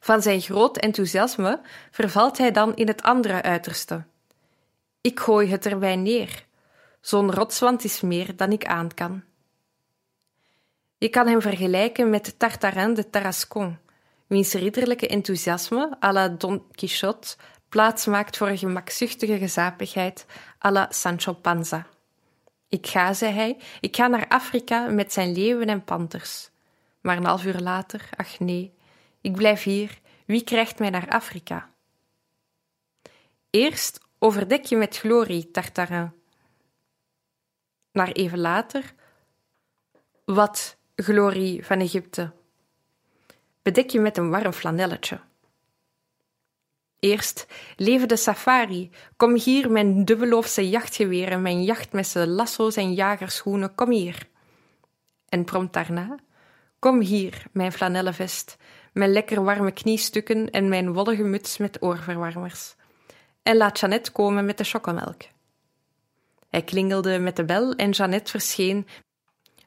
Van 0.00 0.22
zijn 0.22 0.40
groot 0.40 0.76
enthousiasme 0.76 1.60
vervalt 1.90 2.38
hij 2.38 2.50
dan 2.50 2.76
in 2.76 2.86
het 2.86 3.02
andere 3.02 3.42
uiterste. 3.42 4.04
Ik 5.06 5.20
gooi 5.20 5.50
het 5.50 5.66
erbij 5.66 5.96
neer. 5.96 6.44
Zo'n 7.00 7.32
rotswand 7.32 7.84
is 7.84 8.00
meer 8.00 8.36
dan 8.36 8.52
ik 8.52 8.64
aan 8.64 8.94
kan. 8.94 9.22
Je 10.98 11.08
kan 11.08 11.26
hem 11.26 11.40
vergelijken 11.40 12.10
met 12.10 12.38
Tartarin 12.38 12.94
de 12.94 13.10
Tarascon, 13.10 13.78
wiens 14.26 14.52
ridderlijke 14.52 15.08
enthousiasme 15.08 15.96
à 16.04 16.12
la 16.12 16.28
Don 16.28 16.62
Quixote 16.70 17.36
plaats 17.68 18.06
maakt 18.06 18.36
voor 18.36 18.48
een 18.48 18.58
gemakzuchtige 18.58 19.38
gezapigheid 19.38 20.26
à 20.64 20.70
la 20.70 20.86
Sancho 20.90 21.32
Panza. 21.32 21.86
Ik 22.68 22.86
ga, 22.86 23.12
zei 23.12 23.32
hij, 23.32 23.58
ik 23.80 23.96
ga 23.96 24.06
naar 24.06 24.28
Afrika 24.28 24.86
met 24.86 25.12
zijn 25.12 25.32
leeuwen 25.32 25.68
en 25.68 25.84
panters. 25.84 26.50
Maar 27.00 27.16
een 27.16 27.24
half 27.24 27.44
uur 27.44 27.58
later, 27.58 28.08
ach 28.16 28.38
nee, 28.38 28.74
ik 29.20 29.32
blijf 29.32 29.62
hier, 29.62 30.00
wie 30.26 30.44
krijgt 30.44 30.78
mij 30.78 30.90
naar 30.90 31.08
Afrika? 31.08 31.70
Eerst 33.50 34.03
overdek 34.24 34.64
je 34.64 34.76
met 34.76 34.96
glorie, 34.96 35.50
Tartarin. 35.50 36.12
Maar 37.92 38.12
even 38.12 38.38
later, 38.38 38.94
wat 40.24 40.76
glorie 40.96 41.64
van 41.64 41.80
Egypte? 41.80 42.32
Bedek 43.62 43.90
je 43.90 44.00
met 44.00 44.16
een 44.16 44.30
warm 44.30 44.52
flanelletje. 44.52 45.20
Eerst 46.98 47.46
leven 47.76 48.08
de 48.08 48.16
safari. 48.16 48.90
Kom 49.16 49.34
hier, 49.34 49.70
mijn 49.70 50.04
dubbeloofse 50.04 50.68
jachtgeweren, 50.68 51.42
mijn 51.42 51.64
jachtmessen, 51.64 52.28
lasso's 52.28 52.76
en 52.76 52.94
jagerschoenen, 52.94 53.74
kom 53.74 53.90
hier. 53.90 54.28
En 55.28 55.44
prompt 55.44 55.72
daarna, 55.72 56.16
kom 56.78 57.00
hier, 57.00 57.46
mijn 57.52 57.72
flanellen 57.72 58.14
vest, 58.14 58.56
mijn 58.92 59.12
lekker 59.12 59.44
warme 59.44 59.72
kniestukken 59.72 60.50
en 60.50 60.68
mijn 60.68 60.92
wollige 60.92 61.22
muts 61.22 61.58
met 61.58 61.82
oorverwarmers 61.82 62.74
en 63.44 63.56
laat 63.56 63.78
Jeannette 63.78 64.12
komen 64.12 64.44
met 64.44 64.58
de 64.58 64.64
chocomelk. 64.64 65.22
Hij 66.50 66.62
klingelde 66.62 67.18
met 67.18 67.36
de 67.36 67.44
bel 67.44 67.74
en 67.74 67.90
Jeannette 67.90 68.30
verscheen 68.30 68.86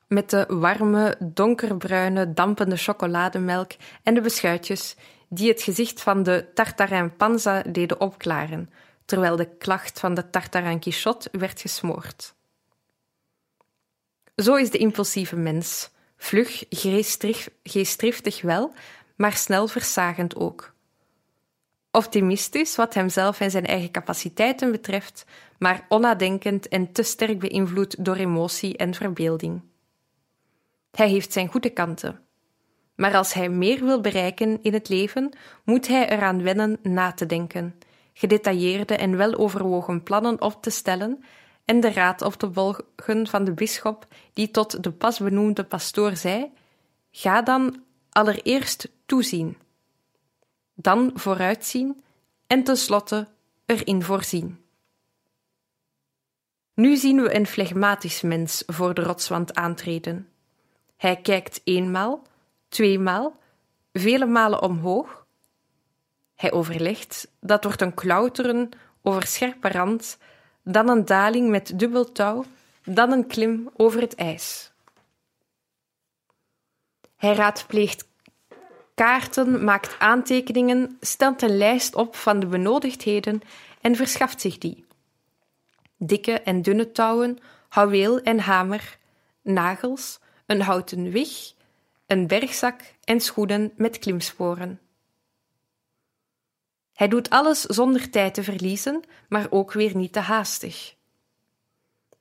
met 0.07 0.29
de 0.29 0.45
warme, 0.47 1.15
donkerbruine, 1.19 2.33
dampende 2.33 2.77
chocolademelk 2.77 3.71
en 4.03 4.13
de 4.13 4.21
beschuitjes 4.21 4.95
die 5.29 5.49
het 5.49 5.61
gezicht 5.61 6.01
van 6.01 6.23
de 6.23 6.49
tartarin 6.53 7.15
panza 7.15 7.61
deden 7.61 8.01
opklaren, 8.01 8.69
terwijl 9.05 9.35
de 9.35 9.57
klacht 9.57 9.99
van 9.99 10.13
de 10.13 10.29
tartarin 10.29 10.79
quichotte 10.79 11.29
werd 11.31 11.61
gesmoord. 11.61 12.35
Zo 14.35 14.55
is 14.55 14.71
de 14.71 14.77
impulsieve 14.77 15.35
mens, 15.35 15.89
vlug, 16.17 16.63
geestdriftig 17.63 18.41
wel, 18.41 18.73
maar 19.15 19.33
snel 19.33 19.67
versagend 19.67 20.35
ook 20.35 20.75
optimistisch 21.97 22.75
wat 22.75 22.93
hemzelf 22.93 23.39
en 23.39 23.51
zijn 23.51 23.65
eigen 23.65 23.91
capaciteiten 23.91 24.71
betreft, 24.71 25.25
maar 25.59 25.85
onnadenkend 25.89 26.67
en 26.67 26.91
te 26.91 27.03
sterk 27.03 27.39
beïnvloed 27.39 28.05
door 28.05 28.15
emotie 28.15 28.77
en 28.77 28.93
verbeelding. 28.93 29.61
Hij 30.91 31.09
heeft 31.09 31.33
zijn 31.33 31.47
goede 31.47 31.69
kanten, 31.69 32.19
Maar 32.95 33.15
als 33.15 33.33
hij 33.33 33.49
meer 33.49 33.85
wil 33.85 34.01
bereiken 34.01 34.63
in 34.63 34.73
het 34.73 34.89
leven, 34.89 35.29
moet 35.63 35.87
hij 35.87 36.09
eraan 36.09 36.43
wennen 36.43 36.79
na 36.81 37.11
te 37.11 37.25
denken, 37.25 37.75
gedetailleerde 38.13 38.95
en 38.95 39.17
weloverwogen 39.17 40.03
plannen 40.03 40.41
op 40.41 40.61
te 40.61 40.69
stellen 40.69 41.23
en 41.65 41.79
de 41.79 41.91
raad 41.91 42.21
op 42.21 42.33
te 42.33 42.53
volgen 42.53 43.27
van 43.27 43.43
de 43.43 43.53
bisschop, 43.53 44.05
die 44.33 44.51
tot 44.51 44.83
de 44.83 44.91
pas 44.91 45.19
benoemde 45.19 45.63
pastoor 45.63 46.15
zei: 46.15 46.51
Ga 47.11 47.41
dan 47.41 47.83
allereerst 48.09 48.89
toezien, 49.05 49.57
dan 50.79 51.11
vooruitzien 51.13 52.03
en 52.47 52.63
tenslotte 52.63 53.27
erin 53.65 54.03
voorzien. 54.03 54.61
Nu 56.73 56.95
zien 56.95 57.21
we 57.21 57.35
een 57.35 57.47
flegmatisch 57.47 58.21
mens 58.21 58.63
voor 58.67 58.93
de 58.93 59.01
rotswand 59.01 59.55
aantreden. 59.55 60.29
Hij 60.97 61.15
kijkt 61.15 61.61
eenmaal, 61.63 62.21
tweemaal, 62.67 63.37
vele 63.91 64.25
malen 64.25 64.61
omhoog. 64.61 65.25
Hij 66.35 66.51
overlegt, 66.51 67.27
dat 67.39 67.63
wordt 67.63 67.81
een 67.81 67.93
klauteren 67.93 68.69
over 69.01 69.27
scherpe 69.27 69.69
rand, 69.69 70.17
dan 70.63 70.89
een 70.89 71.05
daling 71.05 71.49
met 71.49 71.79
dubbel 71.79 72.11
touw, 72.11 72.45
dan 72.83 73.11
een 73.11 73.27
klim 73.27 73.69
over 73.75 74.01
het 74.01 74.15
ijs. 74.15 74.71
Hij 77.15 77.33
raadpleegt 77.33 78.07
kaarten, 78.97 79.63
maakt 79.63 79.99
aantekeningen, 79.99 80.97
stelt 81.01 81.41
een 81.41 81.57
lijst 81.57 81.95
op 81.95 82.15
van 82.15 82.39
de 82.39 82.45
benodigdheden 82.45 83.41
en 83.81 83.95
verschaft 83.95 84.41
zich 84.41 84.57
die. 84.57 84.85
Dikke 85.97 86.41
en 86.41 86.61
dunne 86.61 86.91
touwen, 86.91 87.37
houweel 87.69 88.21
en 88.21 88.39
hamer, 88.39 88.97
nagels, 89.41 90.19
een 90.45 90.61
houten 90.61 91.11
wig, 91.11 91.53
een 92.07 92.27
bergzak 92.27 92.81
en 93.03 93.19
schoenen 93.19 93.71
met 93.75 93.99
klimsporen. 93.99 94.79
Hij 96.93 97.07
doet 97.07 97.29
alles 97.29 97.61
zonder 97.61 98.09
tijd 98.09 98.33
te 98.33 98.43
verliezen, 98.43 99.03
maar 99.29 99.47
ook 99.49 99.73
weer 99.73 99.95
niet 99.95 100.13
te 100.13 100.19
haastig. 100.19 100.95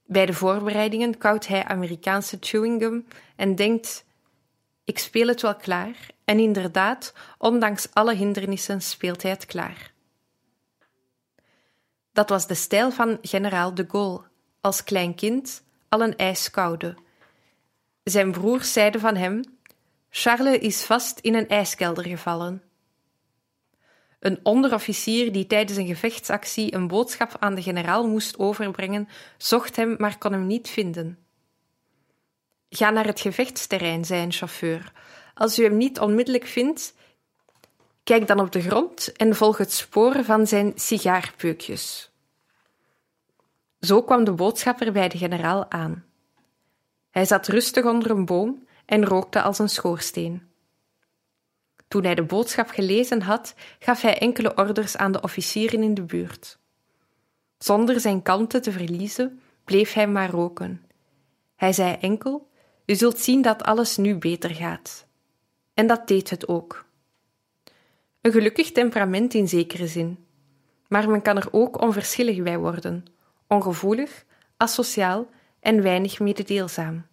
Bij 0.04 0.26
de 0.26 0.32
voorbereidingen 0.32 1.18
koudt 1.18 1.46
hij 1.46 1.64
Amerikaanse 1.64 2.36
chewinggum 2.40 3.06
en 3.36 3.54
denkt: 3.54 4.05
Ik 4.86 4.98
speel 4.98 5.28
het 5.28 5.42
wel 5.42 5.56
klaar. 5.56 5.96
En 6.24 6.38
inderdaad, 6.38 7.12
ondanks 7.38 7.88
alle 7.92 8.14
hindernissen 8.14 8.80
speelt 8.80 9.22
hij 9.22 9.30
het 9.30 9.46
klaar. 9.46 9.92
Dat 12.12 12.28
was 12.28 12.46
de 12.46 12.54
stijl 12.54 12.90
van 12.90 13.18
generaal 13.22 13.74
de 13.74 13.86
Gaulle, 13.88 14.22
als 14.60 14.84
klein 14.84 15.14
kind 15.14 15.64
al 15.88 16.02
een 16.02 16.16
ijskoude. 16.16 16.94
Zijn 18.02 18.32
broers 18.32 18.72
zeiden 18.72 19.00
van 19.00 19.16
hem: 19.16 19.42
Charles 20.10 20.58
is 20.58 20.84
vast 20.84 21.18
in 21.18 21.34
een 21.34 21.48
ijskelder 21.48 22.04
gevallen. 22.04 22.62
Een 24.20 24.40
onderofficier 24.42 25.32
die 25.32 25.46
tijdens 25.46 25.78
een 25.78 25.86
gevechtsactie 25.86 26.74
een 26.74 26.88
boodschap 26.88 27.36
aan 27.38 27.54
de 27.54 27.62
generaal 27.62 28.08
moest 28.08 28.38
overbrengen, 28.38 29.08
zocht 29.36 29.76
hem, 29.76 29.94
maar 29.98 30.18
kon 30.18 30.32
hem 30.32 30.46
niet 30.46 30.68
vinden. 30.68 31.25
Ga 32.76 32.90
naar 32.90 33.06
het 33.06 33.20
gevechtsterrein, 33.20 34.04
zei 34.04 34.22
een 34.22 34.32
chauffeur. 34.32 34.92
Als 35.34 35.58
u 35.58 35.62
hem 35.62 35.76
niet 35.76 36.00
onmiddellijk 36.00 36.46
vindt, 36.46 36.94
kijk 38.04 38.26
dan 38.26 38.40
op 38.40 38.52
de 38.52 38.60
grond 38.60 39.12
en 39.12 39.36
volg 39.36 39.58
het 39.58 39.72
spoor 39.72 40.24
van 40.24 40.46
zijn 40.46 40.72
sigaarpeukjes. 40.74 42.10
Zo 43.80 44.02
kwam 44.02 44.24
de 44.24 44.32
boodschapper 44.32 44.92
bij 44.92 45.08
de 45.08 45.18
generaal 45.18 45.70
aan. 45.70 46.04
Hij 47.10 47.24
zat 47.24 47.48
rustig 47.48 47.84
onder 47.84 48.10
een 48.10 48.24
boom 48.24 48.66
en 48.86 49.04
rookte 49.04 49.42
als 49.42 49.58
een 49.58 49.68
schoorsteen. 49.68 50.48
Toen 51.88 52.04
hij 52.04 52.14
de 52.14 52.24
boodschap 52.24 52.68
gelezen 52.68 53.22
had, 53.22 53.54
gaf 53.78 54.00
hij 54.02 54.18
enkele 54.18 54.56
orders 54.56 54.96
aan 54.96 55.12
de 55.12 55.20
officieren 55.20 55.82
in 55.82 55.94
de 55.94 56.02
buurt. 56.02 56.58
Zonder 57.58 58.00
zijn 58.00 58.22
kalmte 58.22 58.60
te 58.60 58.72
verliezen, 58.72 59.40
bleef 59.64 59.92
hij 59.92 60.08
maar 60.08 60.30
roken. 60.30 60.86
Hij 61.54 61.72
zei 61.72 61.96
enkel: 62.00 62.45
U 62.86 62.94
zult 62.94 63.18
zien 63.18 63.42
dat 63.42 63.62
alles 63.62 63.96
nu 63.96 64.16
beter 64.16 64.50
gaat. 64.50 65.06
En 65.74 65.86
dat 65.86 66.08
deed 66.08 66.30
het 66.30 66.48
ook. 66.48 66.84
Een 68.20 68.32
gelukkig 68.32 68.72
temperament 68.72 69.34
in 69.34 69.48
zekere 69.48 69.86
zin. 69.86 70.18
Maar 70.88 71.08
men 71.08 71.22
kan 71.22 71.36
er 71.36 71.48
ook 71.50 71.80
onverschillig 71.80 72.42
bij 72.42 72.58
worden, 72.58 73.04
ongevoelig, 73.46 74.24
asociaal 74.56 75.28
en 75.60 75.82
weinig 75.82 76.20
mededeelzaam. 76.20 77.06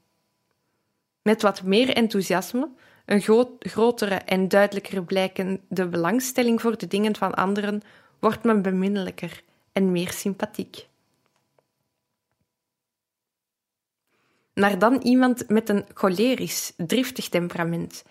Met 1.21 1.41
wat 1.41 1.63
meer 1.63 1.89
enthousiasme 1.89 2.69
een 3.05 3.21
grotere 3.59 4.15
en 4.15 4.47
duidelijker 4.47 5.03
blijkende 5.03 5.87
belangstelling 5.87 6.61
voor 6.61 6.77
de 6.77 6.87
dingen 6.87 7.15
van 7.15 7.33
anderen, 7.33 7.81
wordt 8.19 8.43
men 8.43 8.61
beminnelijker 8.61 9.43
en 9.71 9.91
meer 9.91 10.11
sympathiek. 10.11 10.87
Maar 14.53 14.79
dan 14.79 15.01
iemand 15.01 15.49
met 15.49 15.69
een 15.69 15.85
cholerisch, 15.93 16.73
driftig 16.77 17.29
temperament. 17.29 18.03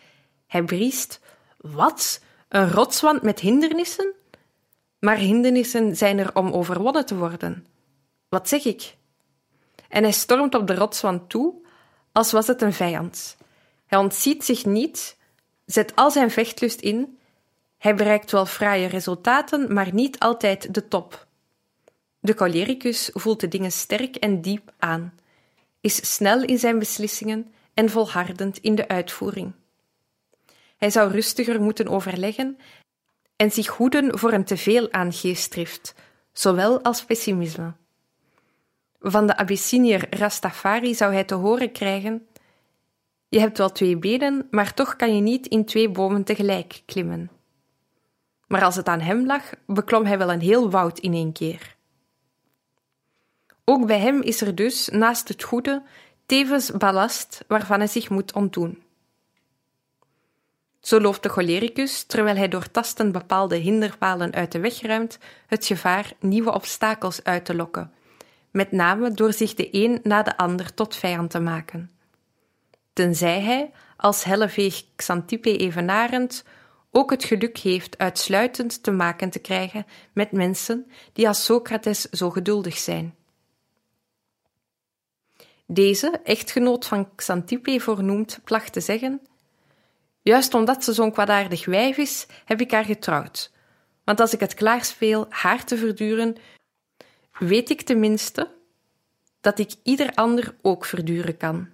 Hij 0.46 0.62
briest: 0.62 1.20
Wat? 1.57 2.20
Een 2.48 2.70
rotswand 2.70 3.22
met 3.22 3.40
hindernissen? 3.40 4.12
Maar 4.98 5.16
hindernissen 5.16 5.96
zijn 5.96 6.18
er 6.18 6.35
om 6.35 6.52
overwonnen 6.52 7.07
te 7.07 7.16
worden. 7.16 7.66
Wat 8.28 8.48
zeg 8.48 8.64
ik? 8.64 8.96
En 9.88 10.02
hij 10.02 10.12
stormt 10.12 10.55
op 10.55 10.66
de 10.66 10.74
rotswand 10.74 11.31
toe, 11.31 11.55
als 12.12 12.33
was 12.33 12.46
het 12.46 12.62
een 12.62 12.72
vijand. 12.72 13.37
Hij 13.87 13.98
ontziet 13.98 14.44
zich 14.44 14.64
niet, 14.64 15.16
zet 15.64 15.96
al 15.96 16.11
zijn 16.11 16.31
vechtlust 16.31 16.81
in. 16.81 17.18
Hij 17.78 17.94
bereikt 17.94 18.31
wel 18.31 18.46
fraaie 18.46 18.87
resultaten, 18.87 19.72
maar 19.72 19.94
niet 19.94 20.18
altijd 20.18 20.74
de 20.74 20.88
top. 20.88 21.26
De 22.20 22.33
cholericus 22.33 23.11
voelt 23.12 23.40
de 23.40 23.48
dingen 23.48 23.72
sterk 23.72 24.16
en 24.16 24.40
diep 24.40 24.72
aan, 24.78 25.14
is 25.83 26.14
snel 26.14 26.42
in 26.42 26.59
zijn 26.59 26.79
beslissingen 26.79 27.53
en 27.75 27.90
volhardend 27.90 28.59
in 28.59 28.75
de 28.75 28.88
uitvoering. 28.88 29.53
Hij 30.77 30.90
zou 30.90 31.11
rustiger 31.11 31.61
moeten 31.61 31.88
overleggen 31.88 32.59
en 33.37 33.51
zich 33.51 33.68
hoeden 33.68 34.18
voor 34.18 34.33
een 34.33 34.45
teveel 34.45 34.92
aan 34.92 35.12
geestdrift, 35.12 35.95
zowel 36.33 36.83
als 36.83 37.05
pessimisme. 37.05 37.73
Van 39.01 39.27
de 39.27 39.37
Abyssiniër 39.37 40.07
Rastafari 40.18 40.95
zou 40.95 41.12
hij 41.12 41.25
te 41.25 41.35
horen 41.35 41.73
krijgen 41.73 42.27
je 43.33 43.40
hebt 43.40 43.59
wel 43.59 43.73
twee 43.73 43.97
benen, 43.97 44.47
maar 44.51 44.75
toch 44.75 44.97
kan 44.97 45.14
je 45.14 45.21
niet 45.21 45.47
in 45.47 45.64
twee 45.64 45.90
bomen 45.90 46.25
tegelijk 46.25 46.83
klimmen. 46.87 47.31
Maar 48.47 48.64
als 48.64 48.77
het 48.77 48.88
aan 48.88 49.01
hem 49.01 49.27
lag, 49.27 49.42
beklom 49.66 50.05
hij 50.05 50.18
wel 50.18 50.33
een 50.33 50.40
heel 50.40 50.71
woud 50.71 50.99
in 50.99 51.14
één 51.14 51.33
keer. 51.33 51.77
Ook 53.64 53.87
bij 53.87 53.98
hem 53.98 54.22
is 54.22 54.40
er 54.40 54.55
dus, 54.55 54.88
naast 54.88 55.29
het 55.29 55.42
goede, 55.42 55.83
tevens 56.27 56.70
ballast 56.70 57.44
waarvan 57.48 57.79
hij 57.79 57.88
zich 57.88 58.11
moet 58.11 58.33
ontdoen. 58.33 58.83
Zo 60.81 61.01
loopt 61.01 61.22
de 61.22 61.29
cholericus, 61.29 62.05
terwijl 62.05 62.37
hij 62.37 62.48
door 62.48 62.70
tasten 62.70 63.12
bepaalde 63.12 63.57
hinderpalen 63.57 64.33
uit 64.33 64.53
de 64.53 64.61
weg 64.61 64.81
ruimt, 64.81 65.18
het 65.46 65.66
gevaar 65.66 66.12
nieuwe 66.20 66.53
obstakels 66.53 67.25
uit 67.25 67.44
te 67.44 67.55
lokken, 67.55 67.92
met 68.51 68.72
name 68.72 69.11
door 69.11 69.33
zich 69.33 69.55
de 69.55 69.68
een 69.70 70.01
na 70.03 70.22
de 70.22 70.37
ander 70.37 70.75
tot 70.75 70.96
vijand 70.96 71.31
te 71.31 71.40
maken 71.40 71.90
tenzij 72.92 73.40
hij, 73.40 73.70
als 73.96 74.25
helleveeg 74.25 74.85
Xantippe 74.96 75.57
evenarend, 75.57 76.44
ook 76.90 77.11
het 77.11 77.25
geluk 77.25 77.59
heeft 77.59 77.98
uitsluitend 77.98 78.83
te 78.83 78.90
maken 78.90 79.31
te 79.31 79.38
krijgen 79.38 79.87
met 80.12 80.33
mensen 80.33 80.90
die 81.12 81.29
als 81.29 81.44
Socrates 81.44 82.01
zo 82.01 82.31
geduldig 82.31 82.79
zijn. 82.79 83.14
Deze, 85.66 86.20
echtgenoot 86.25 86.87
van 86.87 87.14
Xantippe 87.14 87.81
voornoemd, 87.81 88.40
placht 88.44 88.72
te 88.72 88.81
zeggen: 88.81 89.20
Juist 90.22 90.55
omdat 90.55 90.85
ze 90.85 90.92
zo'n 90.92 91.12
kwaadaardig 91.12 91.64
wijf 91.64 91.96
is, 91.96 92.27
heb 92.44 92.61
ik 92.61 92.70
haar 92.70 92.85
getrouwd. 92.85 93.53
Want 94.05 94.20
als 94.20 94.33
ik 94.33 94.40
het 94.40 94.55
klaarspeel 94.55 95.27
haar 95.29 95.64
te 95.64 95.77
verduren, 95.77 96.37
weet 97.38 97.70
ik 97.70 97.83
tenminste 97.83 98.51
dat 99.40 99.59
ik 99.59 99.75
ieder 99.83 100.14
ander 100.14 100.55
ook 100.62 100.85
verduren 100.85 101.37
kan. 101.37 101.68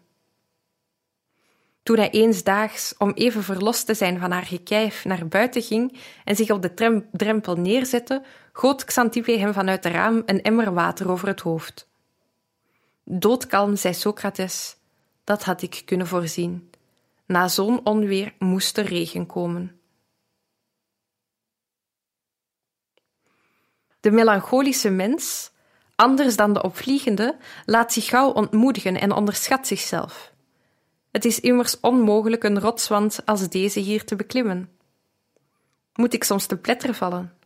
Toen 1.83 1.97
hij 1.97 2.11
eensdaags, 2.11 2.95
om 2.99 3.11
even 3.11 3.43
verlost 3.43 3.87
te 3.87 3.95
zijn 3.95 4.19
van 4.19 4.31
haar 4.31 4.47
gekijf, 4.47 5.05
naar 5.05 5.29
buiten 5.29 5.63
ging 5.63 5.99
en 6.25 6.37
zich 6.37 6.51
op 6.51 6.63
de 6.63 7.03
drempel 7.13 7.57
neerzette, 7.57 8.23
goot 8.53 8.85
Xantippe 8.85 9.33
hem 9.33 9.53
vanuit 9.53 9.83
de 9.83 9.89
raam 9.89 10.23
een 10.27 10.43
emmer 10.43 10.75
water 10.75 11.11
over 11.11 11.29
het 11.29 11.41
hoofd. 11.41 11.88
Doodkalm 13.11 13.77
zei 13.77 13.95
Socrates: 13.95 14.77
Dat 15.25 15.45
had 15.45 15.63
ik 15.63 15.83
kunnen 15.85 16.07
voorzien. 16.07 16.71
Na 17.27 17.49
zo'n 17.49 17.87
onweer 17.87 18.35
moest 18.39 18.79
er 18.79 18.85
regen 18.85 19.27
komen. 19.27 19.81
De 24.01 24.11
melancholische 24.11 24.91
mens, 24.91 25.51
anders 25.95 26.37
dan 26.37 26.53
de 26.53 26.63
opvliegende, 26.63 27.37
laat 27.65 27.93
zich 27.93 28.07
gauw 28.07 28.31
ontmoedigen 28.31 29.01
en 29.01 29.13
onderschat 29.13 29.67
zichzelf. 29.67 30.33
Het 31.11 31.25
is 31.25 31.41
immers 31.41 31.81
onmogelijk 31.81 32.45
een 32.45 32.61
rotswand 32.61 33.27
als 33.27 33.49
deze 33.49 33.81
hier 33.81 34.05
te 34.05 34.17
beklimmen. 34.17 34.79
Moet 35.93 36.15
ik 36.15 36.25
soms 36.25 36.47
te 36.47 36.57
pletter 36.57 36.95
vallen? 36.95 37.38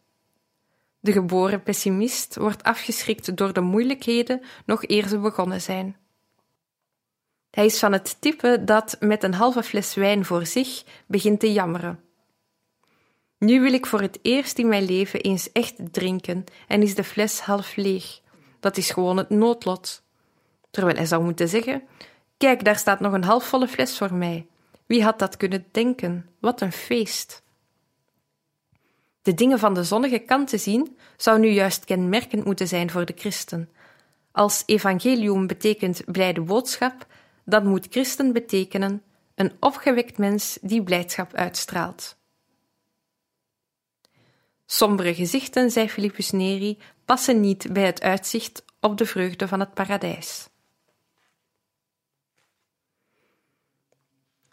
De 1.03 1.13
geboren 1.13 1.63
pessimist 1.63 2.37
wordt 2.37 2.63
afgeschrikt 2.63 3.37
door 3.37 3.53
de 3.53 3.61
moeilijkheden 3.61 4.41
nog 4.67 4.83
eer 4.87 5.09
ze 5.09 5.19
begonnen 5.19 5.61
zijn. 5.61 5.97
Hij 7.51 7.65
is 7.65 7.79
van 7.79 7.93
het 7.93 8.17
type 8.21 8.63
dat 8.65 8.97
met 9.01 9.23
een 9.23 9.35
halve 9.35 9.63
fles 9.63 9.95
wijn 9.95 10.25
voor 10.25 10.47
zich 10.47 10.85
begint 11.07 11.41
te 11.41 11.53
jammeren. 11.53 12.01
Nu 13.39 13.61
wil 13.61 13.73
ik 13.73 13.87
voor 13.87 14.01
het 14.01 14.19
eerst 14.23 14.59
in 14.59 14.69
mijn 14.69 14.85
leven 14.85 15.21
eens 15.21 15.53
echt 15.53 15.75
drinken 15.93 16.45
en 16.69 16.83
is 16.83 16.95
de 16.95 17.05
fles 17.05 17.41
half 17.41 17.77
leeg. 17.77 18.21
Dat 18.61 18.77
is 18.77 18.91
gewoon 18.91 19.17
het 19.17 19.31
noodlot. 19.31 20.03
Terwijl 20.71 20.97
hij 20.97 21.07
zou 21.07 21.25
moeten 21.25 21.49
zeggen: 21.49 21.83
Kijk, 22.37 22.65
daar 22.65 22.79
staat 22.79 23.01
nog 23.01 23.13
een 23.13 23.25
halfvolle 23.25 23.69
fles 23.69 23.99
voor 23.99 24.15
mij. 24.15 24.47
Wie 24.87 25.03
had 25.03 25.19
dat 25.19 25.37
kunnen 25.37 25.67
denken? 25.71 26.31
Wat 26.41 26.61
een 26.61 26.73
feest! 26.73 27.42
De 29.23 29.35
dingen 29.35 29.59
van 29.59 29.75
de 29.75 29.85
zonnige 29.85 30.19
kant 30.19 30.49
te 30.49 30.59
zien 30.59 30.97
zou 31.17 31.39
nu 31.39 31.49
juist 31.49 31.85
kenmerkend 31.85 32.45
moeten 32.45 32.69
zijn 32.69 32.91
voor 32.91 33.05
de 33.05 33.15
christen. 33.17 33.71
Als 34.33 34.63
evangelium 34.67 35.47
betekent 35.47 36.03
blijde 36.05 36.41
boodschap, 36.41 37.07
dan 37.45 37.67
moet 37.67 37.87
christen 37.91 38.33
betekenen 38.33 39.03
een 39.35 39.53
opgewekt 39.61 40.19
mens 40.19 40.59
die 40.63 40.83
blijdschap 40.83 41.35
uitstraalt. 41.35 42.17
Sombere 44.67 45.15
gezichten, 45.15 45.71
zei 45.71 45.89
Philippus 45.89 46.31
Neri, 46.31 46.79
passen 47.05 47.41
niet 47.41 47.73
bij 47.73 47.87
het 47.87 48.03
uitzicht 48.03 48.65
op 48.81 48.99
de 48.99 49.07
vreugde 49.07 49.49
van 49.49 49.61
het 49.61 49.75
paradijs. 49.75 50.49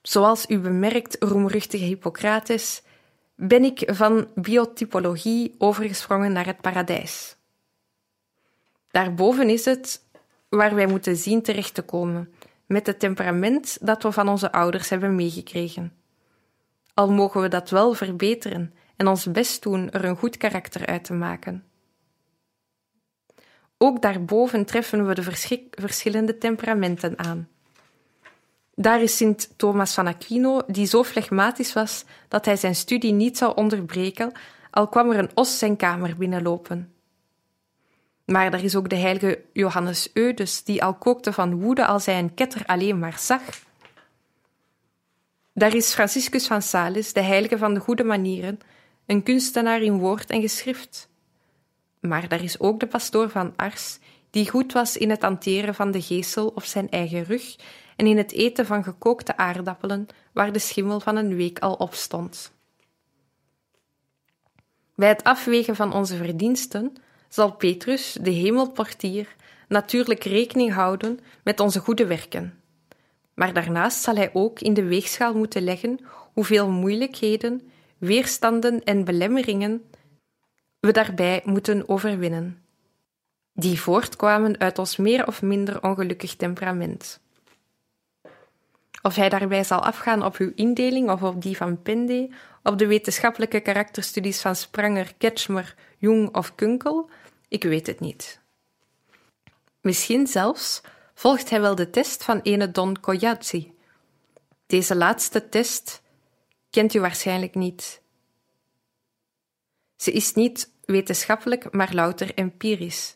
Zoals 0.02 0.50
u 0.50 0.60
bemerkt, 0.60 1.16
roemruchtige 1.20 1.84
Hippocrates, 1.84 2.82
ben 3.42 3.64
ik 3.64 3.84
van 3.86 4.28
biotypologie 4.36 5.56
overgesprongen 5.58 6.32
naar 6.32 6.46
het 6.46 6.62
paradijs. 6.62 7.38
Daarboven 8.92 9.50
is 9.50 9.66
het 9.66 10.06
waar 10.50 10.76
wij 10.76 10.88
moeten 10.88 11.16
zien 11.16 11.42
terecht 11.42 11.74
te 11.74 11.82
komen, 11.82 12.34
met 12.66 12.88
het 12.88 13.00
temperament 13.00 13.78
dat 13.82 14.04
we 14.04 14.12
van 14.12 14.30
onze 14.30 14.52
ouders 14.52 14.90
hebben 14.90 15.16
meegekregen. 15.16 15.94
Al 16.94 17.12
mogen 17.12 17.42
we 17.42 17.48
dat 17.48 17.70
wel 17.70 17.94
verbeteren 17.94 18.74
en 18.96 19.08
ons 19.08 19.32
best 19.32 19.64
doen 19.64 19.92
er 19.92 20.06
een 20.06 20.18
goed 20.18 20.38
karakter 20.38 20.86
uit 20.86 21.04
te 21.04 21.14
maken. 21.14 21.64
Ook 23.78 24.02
daarboven 24.02 24.66
treffen 24.66 25.08
we 25.08 25.14
de 25.14 25.24
verschillende 25.72 26.38
temperamenten 26.38 27.20
aan. 27.20 27.50
Daar 28.82 29.02
is 29.02 29.18
Sint 29.18 29.54
Thomas 29.56 29.94
van 29.94 30.08
Aquino, 30.08 30.62
die 30.68 30.86
zo 30.86 31.04
flegmatisch 31.04 31.74
was 31.74 32.06
dat 32.28 32.46
hij 32.46 32.56
zijn 32.56 32.76
studie 32.76 33.12
niet 33.12 33.38
zou 33.38 33.56
onderbreken, 33.56 34.32
al 34.72 34.88
kwam 34.88 35.12
er 35.12 35.20
een 35.20 35.30
os 35.34 35.58
zijn 35.58 35.76
kamer 35.76 36.18
binnenlopen. 36.18 36.94
Maar 38.26 38.54
er 38.54 38.64
is 38.64 38.76
ook 38.76 38.90
de 38.90 38.96
heilige 38.96 39.42
Johannes 39.54 40.10
Eudes, 40.14 40.64
die 40.64 40.84
al 40.84 40.94
kookte 40.94 41.34
van 41.34 41.62
woede 41.62 41.86
als 41.86 42.06
hij 42.06 42.20
een 42.20 42.34
ketter 42.34 42.66
alleen 42.66 43.00
maar 43.00 43.20
zag. 43.20 43.42
Daar 45.54 45.76
is 45.76 45.94
Franciscus 45.94 46.48
van 46.48 46.62
Sales, 46.62 47.14
de 47.14 47.22
heilige 47.22 47.58
van 47.58 47.74
de 47.74 47.80
goede 47.80 48.04
manieren, 48.04 48.60
een 49.06 49.24
kunstenaar 49.24 49.82
in 49.82 49.98
woord 49.98 50.30
en 50.30 50.42
geschrift. 50.42 51.10
Maar 52.00 52.28
daar 52.28 52.44
is 52.44 52.60
ook 52.60 52.80
de 52.80 52.88
pastoor 52.88 53.30
van 53.30 53.54
Ars, 53.56 54.00
die 54.30 54.50
goed 54.50 54.74
was 54.74 54.98
in 54.98 55.10
het 55.10 55.22
hanteren 55.22 55.76
van 55.76 55.92
de 55.92 56.02
geesel 56.02 56.48
op 56.48 56.64
zijn 56.64 56.90
eigen 56.90 57.24
rug 57.24 57.56
en 58.00 58.08
in 58.08 58.18
het 58.18 58.32
eten 58.32 58.66
van 58.66 58.84
gekookte 58.84 59.38
aardappelen, 59.38 60.08
waar 60.34 60.52
de 60.52 60.60
schimmel 60.60 61.00
van 61.00 61.16
een 61.16 61.36
week 61.36 61.60
al 61.60 61.74
op 61.74 61.94
stond. 61.94 62.52
Bij 64.96 65.08
het 65.08 65.24
afwegen 65.24 65.76
van 65.76 65.94
onze 65.94 66.16
verdiensten 66.16 66.94
zal 67.30 67.52
Petrus, 67.52 68.18
de 68.22 68.30
hemelportier, 68.30 69.36
natuurlijk 69.68 70.24
rekening 70.24 70.74
houden 70.74 71.20
met 71.44 71.60
onze 71.60 71.80
goede 71.80 72.06
werken. 72.06 72.62
Maar 73.34 73.54
daarnaast 73.54 74.02
zal 74.02 74.16
hij 74.16 74.30
ook 74.34 74.60
in 74.60 74.74
de 74.74 74.84
weegschaal 74.84 75.34
moeten 75.34 75.62
leggen 75.62 76.00
hoeveel 76.34 76.70
moeilijkheden, 76.70 77.70
weerstanden 77.98 78.84
en 78.84 79.04
belemmeringen 79.04 79.84
we 80.80 80.92
daarbij 80.92 81.42
moeten 81.46 81.90
overwinnen, 81.90 82.64
die 83.54 83.82
voortkwamen 83.82 84.60
uit 84.60 84.80
ons 84.80 84.98
meer 84.98 85.28
of 85.28 85.42
minder 85.42 85.84
ongelukkig 85.84 86.36
temperament. 86.36 87.20
Of 89.02 89.16
hij 89.16 89.30
daarbij 89.30 89.64
zal 89.64 89.80
afgaan 89.80 90.26
op 90.26 90.36
uw 90.36 90.52
indeling 90.56 91.10
of 91.10 91.24
op 91.24 91.42
die 91.42 91.58
van 91.58 91.82
Pende, 91.82 92.30
op 92.64 92.78
de 92.78 92.88
wetenschappelijke 92.88 93.60
karakterstudies 93.60 94.42
van 94.42 94.56
Spranger, 94.56 95.14
Ketchmer, 95.18 95.76
Jung 95.98 96.36
of 96.36 96.56
Kunkel, 96.56 97.10
ik 97.48 97.64
weet 97.64 97.88
het 97.88 98.00
niet. 98.00 98.40
Misschien 99.82 100.28
zelfs 100.28 100.82
volgt 101.14 101.50
hij 101.50 101.62
wel 101.62 101.76
de 101.76 101.90
test 101.90 102.24
van 102.24 102.40
ene 102.42 102.72
Don 102.72 103.00
Coyazzi. 103.00 103.74
Deze 104.66 104.96
laatste 104.96 105.50
test 105.50 106.02
kent 106.70 106.94
u 106.94 107.00
waarschijnlijk 107.00 107.56
niet. 107.56 108.02
Ze 109.96 110.12
is 110.12 110.34
niet 110.34 110.72
wetenschappelijk, 110.86 111.74
maar 111.74 111.94
louter 111.94 112.34
empirisch. 112.34 113.16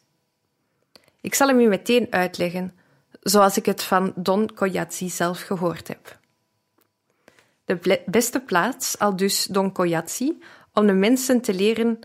Ik 1.21 1.33
zal 1.33 1.47
hem 1.47 1.59
u 1.59 1.67
meteen 1.67 2.07
uitleggen, 2.09 2.77
zoals 3.23 3.57
ik 3.57 3.65
het 3.65 3.83
van 3.83 4.13
Don 4.15 4.53
Coyazzi 4.53 5.09
zelf 5.09 5.41
gehoord 5.41 5.87
heb. 5.87 6.19
De 7.65 8.01
beste 8.05 8.39
plaats, 8.39 8.99
al 8.99 9.15
dus 9.15 9.45
Don 9.45 9.71
Coyazzi, 9.71 10.39
om 10.73 10.87
de 10.87 10.93
mensen 10.93 11.41
te 11.41 11.53
leren 11.53 11.99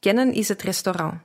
kennen 0.00 0.32
is 0.32 0.48
het 0.48 0.62
restaurant. 0.62 1.20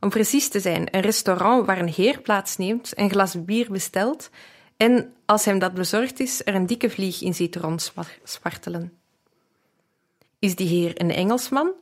Om 0.00 0.08
precies 0.08 0.48
te 0.48 0.60
zijn, 0.60 0.96
een 0.96 1.00
restaurant 1.00 1.66
waar 1.66 1.78
een 1.78 1.88
heer 1.88 2.20
plaatsneemt, 2.20 2.98
een 2.98 3.10
glas 3.10 3.44
bier 3.44 3.70
bestelt 3.70 4.30
en, 4.76 5.12
als 5.24 5.44
hem 5.44 5.58
dat 5.58 5.74
bezorgd 5.74 6.20
is, 6.20 6.40
er 6.44 6.54
een 6.54 6.66
dikke 6.66 6.90
vlieg 6.90 7.22
in 7.22 7.34
ziet 7.34 7.56
rondspartelen. 7.56 8.92
Is 10.38 10.56
die 10.56 10.68
heer 10.68 11.00
een 11.00 11.10
Engelsman? 11.10 11.72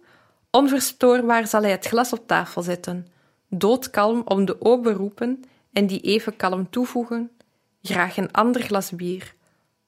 Onverstoorbaar 0.51 1.47
zal 1.47 1.62
hij 1.62 1.71
het 1.71 1.87
glas 1.87 2.12
op 2.12 2.27
tafel 2.27 2.62
zetten, 2.62 3.07
doodkalm 3.49 4.23
om 4.25 4.45
de 4.45 4.61
ober 4.61 4.93
roepen 4.93 5.45
en 5.73 5.87
die 5.87 6.01
even 6.01 6.37
kalm 6.37 6.71
toevoegen: 6.71 7.31
Graag 7.83 8.17
een 8.17 8.33
ander 8.33 8.63
glas 8.63 8.91
bier, 8.91 9.35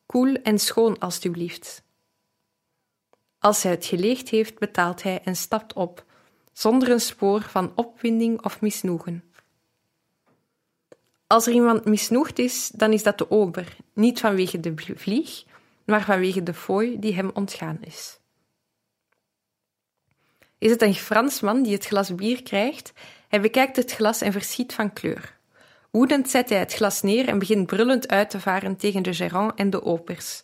koel 0.07 0.35
en 0.35 0.59
schoon 0.59 0.99
alstublieft. 0.99 1.83
Als 3.38 3.62
hij 3.62 3.73
het 3.73 3.85
geleegd 3.85 4.29
heeft, 4.29 4.59
betaalt 4.59 5.03
hij 5.03 5.21
en 5.25 5.37
stapt 5.37 5.73
op, 5.73 6.05
zonder 6.53 6.90
een 6.90 7.01
spoor 7.01 7.42
van 7.42 7.73
opwinding 7.75 8.45
of 8.45 8.61
misnoegen. 8.61 9.25
Als 11.27 11.47
er 11.47 11.53
iemand 11.53 11.85
misnoegd 11.85 12.38
is, 12.38 12.68
dan 12.68 12.92
is 12.92 13.03
dat 13.03 13.18
de 13.18 13.31
ober, 13.31 13.77
niet 13.95 14.21
vanwege 14.21 14.61
de 14.61 14.75
vlieg, 14.77 15.45
maar 15.85 16.05
vanwege 16.05 16.42
de 16.42 16.55
fooi 16.55 16.99
die 16.99 17.14
hem 17.14 17.31
ontgaan 17.35 17.79
is. 17.81 18.18
Is 20.59 20.71
het 20.71 20.83
een 20.83 20.95
Fransman 20.95 21.62
die 21.62 21.73
het 21.73 21.87
glas 21.87 22.14
bier 22.14 22.42
krijgt? 22.42 22.92
Hij 23.29 23.40
bekijkt 23.40 23.77
het 23.77 23.92
glas 23.92 24.21
en 24.21 24.33
verschiet 24.33 24.75
van 24.75 24.92
kleur. 24.92 25.38
Woedend 25.92 26.31
zet 26.31 26.48
hij 26.48 26.59
het 26.59 26.72
glas 26.72 27.02
neer 27.02 27.28
en 27.28 27.38
begint 27.38 27.66
brullend 27.66 28.09
uit 28.09 28.31
te 28.31 28.40
varen 28.40 28.76
tegen 28.76 29.02
de 29.02 29.14
gérant 29.14 29.55
en 29.55 29.70
de 29.70 29.83
opers. 29.83 30.42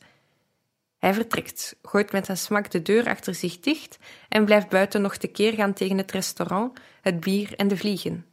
Hij 0.99 1.15
vertrekt, 1.15 1.77
gooit 1.83 2.13
met 2.13 2.29
een 2.29 2.37
smak 2.37 2.71
de 2.71 2.83
deur 2.83 3.09
achter 3.09 3.35
zich 3.35 3.61
dicht 3.61 3.99
en 4.29 4.45
blijft 4.45 4.69
buiten 4.69 5.03
nog 5.03 5.17
tekeer 5.17 5.53
gaan 5.53 5.73
tegen 5.73 5.99
het 5.99 6.13
restaurant, 6.13 6.79
het 7.03 7.21
bier 7.21 7.55
en 7.57 7.69
de 7.69 7.77
vliegen. 7.77 8.27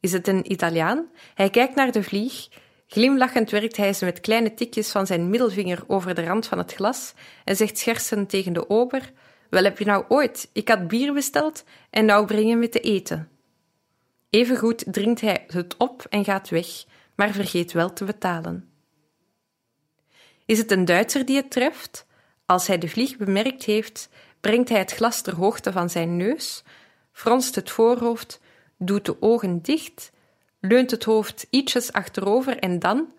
Is 0.00 0.12
het 0.12 0.28
een 0.28 0.52
Italiaan? 0.52 1.06
Hij 1.34 1.50
kijkt 1.50 1.74
naar 1.74 1.92
de 1.92 2.02
vlieg. 2.02 2.48
Glimlachend 2.86 3.50
werkt 3.50 3.76
hij 3.76 3.92
ze 3.92 4.04
met 4.04 4.20
kleine 4.20 4.54
tikjes 4.54 4.90
van 4.90 5.06
zijn 5.06 5.30
middelvinger 5.30 5.84
over 5.86 6.14
de 6.14 6.24
rand 6.24 6.46
van 6.46 6.58
het 6.58 6.74
glas 6.74 7.14
en 7.44 7.56
zegt 7.56 7.78
schersend 7.78 8.30
tegen 8.30 8.52
de 8.52 8.70
ober: 8.70 9.12
Wel 9.50 9.64
heb 9.64 9.78
je 9.78 9.84
nou 9.84 10.04
ooit? 10.08 10.50
Ik 10.52 10.68
had 10.68 10.88
bier 10.88 11.12
besteld 11.12 11.64
en 11.90 12.04
nou 12.04 12.26
brengen 12.26 12.58
we 12.58 12.68
te 12.68 12.80
eten. 12.80 13.37
Evengoed 14.30 14.84
drinkt 14.92 15.20
hij 15.20 15.44
het 15.46 15.76
op 15.76 16.06
en 16.08 16.24
gaat 16.24 16.48
weg, 16.48 16.84
maar 17.14 17.30
vergeet 17.30 17.72
wel 17.72 17.92
te 17.92 18.04
betalen. 18.04 18.72
Is 20.46 20.58
het 20.58 20.70
een 20.70 20.84
Duitser 20.84 21.24
die 21.24 21.36
het 21.36 21.50
treft? 21.50 22.06
Als 22.46 22.66
hij 22.66 22.78
de 22.78 22.88
vlieg 22.88 23.16
bemerkt 23.16 23.64
heeft, 23.64 24.08
brengt 24.40 24.68
hij 24.68 24.78
het 24.78 24.92
glas 24.92 25.20
ter 25.20 25.34
hoogte 25.34 25.72
van 25.72 25.90
zijn 25.90 26.16
neus, 26.16 26.62
fronst 27.12 27.54
het 27.54 27.70
voorhoofd, 27.70 28.40
doet 28.78 29.04
de 29.04 29.22
ogen 29.22 29.62
dicht, 29.62 30.10
leunt 30.60 30.90
het 30.90 31.04
hoofd 31.04 31.46
ietsjes 31.50 31.92
achterover 31.92 32.58
en 32.58 32.78
dan, 32.78 33.12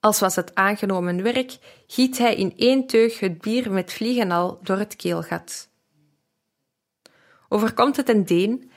als 0.00 0.20
was 0.20 0.36
het 0.36 0.54
aangenomen 0.54 1.22
werk, 1.22 1.58
giet 1.86 2.18
hij 2.18 2.34
in 2.34 2.56
één 2.56 2.86
teug 2.86 3.20
het 3.20 3.40
bier 3.40 3.72
met 3.72 3.92
vliegen 3.92 4.30
al 4.30 4.58
door 4.62 4.78
het 4.78 4.96
keelgat. 4.96 5.68
Overkomt 7.48 7.96
het 7.96 8.08
een 8.08 8.24
Deen, 8.24 8.70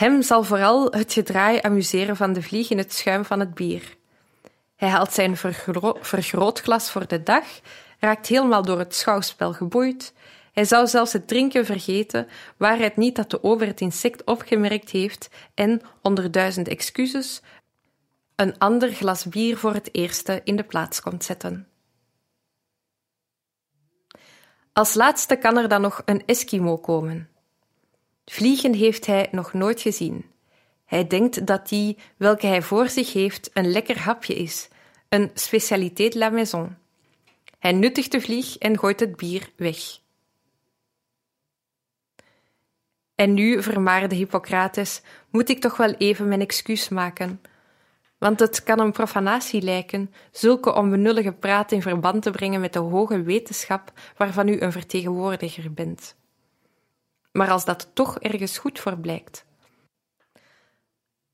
hem 0.00 0.22
zal 0.22 0.42
vooral 0.42 0.92
het 0.92 1.12
gedraai 1.12 1.58
amuseren 1.62 2.16
van 2.16 2.32
de 2.32 2.42
vlieg 2.42 2.70
in 2.70 2.78
het 2.78 2.92
schuim 2.92 3.24
van 3.24 3.40
het 3.40 3.54
bier. 3.54 3.96
Hij 4.76 4.88
haalt 4.88 5.12
zijn 5.12 5.36
vergro 5.36 5.96
vergrootglas 6.00 6.90
voor 6.90 7.06
de 7.06 7.22
dag, 7.22 7.44
raakt 7.98 8.26
helemaal 8.26 8.62
door 8.62 8.78
het 8.78 8.94
schouwspel 8.94 9.52
geboeid. 9.52 10.12
Hij 10.52 10.64
zou 10.64 10.86
zelfs 10.86 11.12
het 11.12 11.28
drinken 11.28 11.64
vergeten, 11.64 12.28
waar 12.56 12.78
het 12.78 12.96
niet 12.96 13.16
dat 13.16 13.30
de 13.30 13.42
over 13.42 13.66
het 13.66 13.80
insect 13.80 14.24
opgemerkt 14.24 14.90
heeft 14.90 15.28
en, 15.54 15.82
onder 16.02 16.30
duizend 16.30 16.68
excuses, 16.68 17.42
een 18.36 18.58
ander 18.58 18.92
glas 18.92 19.24
bier 19.24 19.56
voor 19.56 19.74
het 19.74 19.94
eerste 19.94 20.40
in 20.44 20.56
de 20.56 20.64
plaats 20.64 21.00
komt 21.00 21.24
zetten. 21.24 21.68
Als 24.72 24.94
laatste 24.94 25.36
kan 25.36 25.56
er 25.56 25.68
dan 25.68 25.80
nog 25.80 26.02
een 26.04 26.22
Eskimo 26.26 26.76
komen. 26.78 27.29
Vliegen 28.30 28.74
heeft 28.74 29.06
hij 29.06 29.28
nog 29.30 29.52
nooit 29.52 29.80
gezien. 29.80 30.24
Hij 30.84 31.06
denkt 31.06 31.46
dat 31.46 31.68
die, 31.68 31.98
welke 32.16 32.46
hij 32.46 32.62
voor 32.62 32.88
zich 32.88 33.12
heeft, 33.12 33.50
een 33.52 33.70
lekker 33.70 33.98
hapje 33.98 34.34
is, 34.34 34.68
een 35.08 35.30
specialiteit 35.34 36.14
la 36.14 36.28
maison. 36.28 36.76
Hij 37.58 37.72
nuttigt 37.72 38.12
de 38.12 38.20
vlieg 38.20 38.58
en 38.58 38.78
gooit 38.78 39.00
het 39.00 39.16
bier 39.16 39.50
weg. 39.56 39.78
En 43.14 43.34
nu, 43.34 43.62
vermaarde 43.62 44.14
Hippocrates, 44.14 45.02
moet 45.30 45.48
ik 45.48 45.60
toch 45.60 45.76
wel 45.76 45.94
even 45.94 46.28
mijn 46.28 46.40
excuus 46.40 46.88
maken. 46.88 47.40
Want 48.18 48.40
het 48.40 48.62
kan 48.62 48.80
een 48.80 48.92
profanatie 48.92 49.62
lijken 49.62 50.14
zulke 50.30 50.74
onbenullige 50.74 51.32
praat 51.32 51.72
in 51.72 51.82
verband 51.82 52.22
te 52.22 52.30
brengen 52.30 52.60
met 52.60 52.72
de 52.72 52.78
hoge 52.78 53.22
wetenschap 53.22 53.92
waarvan 54.16 54.48
u 54.48 54.60
een 54.60 54.72
vertegenwoordiger 54.72 55.72
bent. 55.72 56.18
Maar 57.32 57.50
als 57.50 57.64
dat 57.64 57.90
toch 57.94 58.18
ergens 58.18 58.58
goed 58.58 58.78
voor 58.78 58.98
blijkt, 58.98 59.44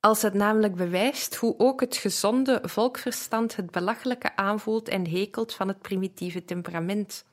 als 0.01 0.23
het 0.23 0.35
namelijk 0.35 0.75
bewijst 0.75 1.35
hoe 1.37 1.55
ook 1.59 1.81
het 1.81 1.97
gezonde 1.97 2.61
volkverstand 2.63 3.57
het 3.57 3.71
belachelijke 3.71 4.37
aanvoelt 4.37 4.89
en 4.89 5.11
hekelt 5.11 5.55
van 5.55 5.69
het 5.69 5.79
primitieve 5.79 6.45
temperament, 6.45 7.25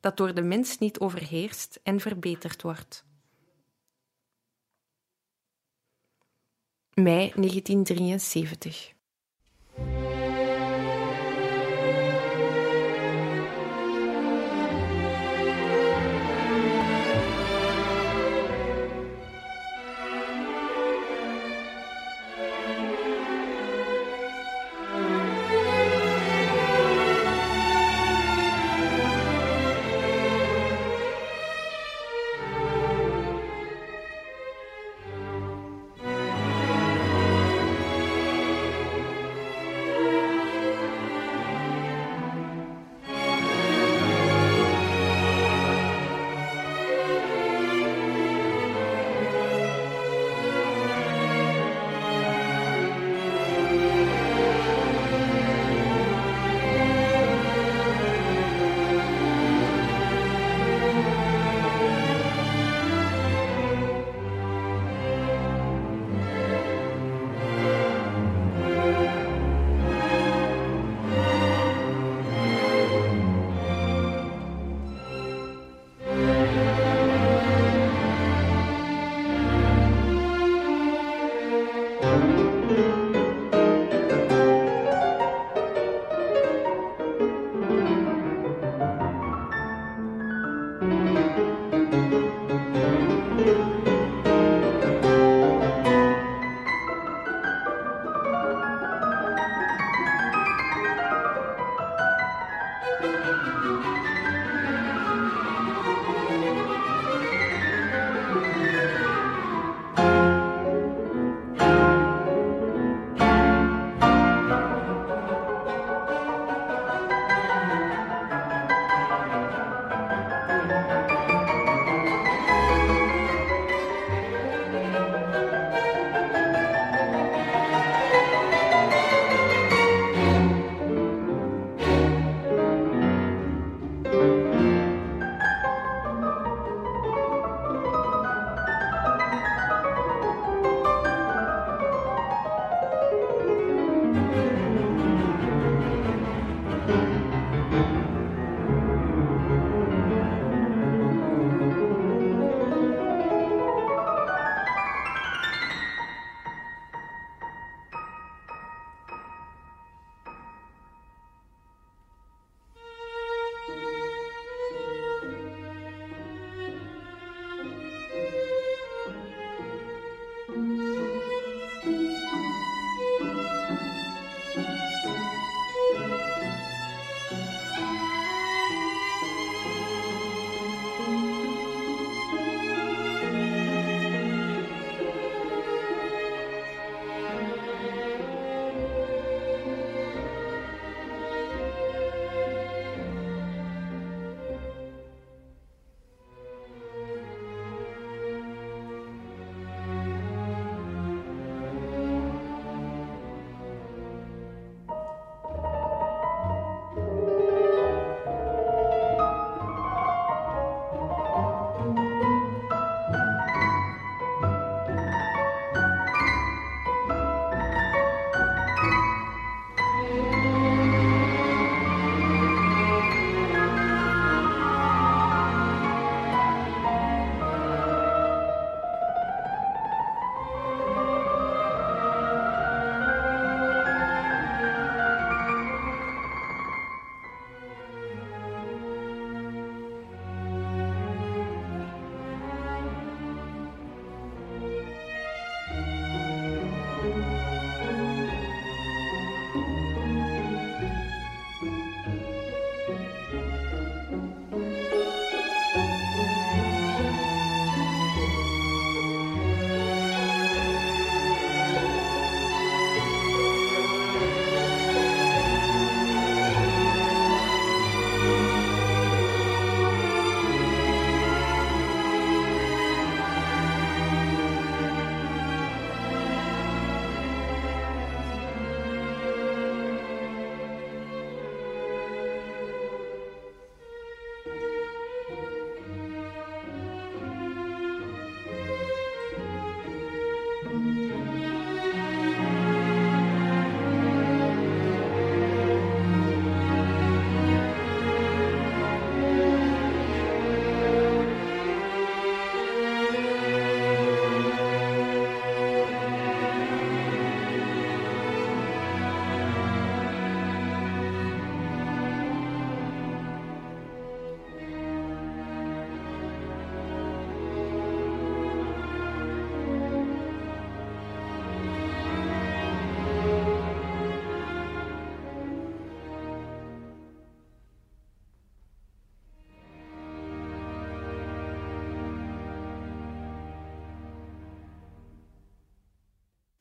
dat 0.00 0.16
door 0.16 0.34
de 0.34 0.42
mens 0.42 0.78
niet 0.78 0.98
overheerst 0.98 1.80
en 1.82 2.00
verbeterd 2.00 2.62
wordt. 2.62 3.04
Mei 6.94 7.32
1973 7.34 8.92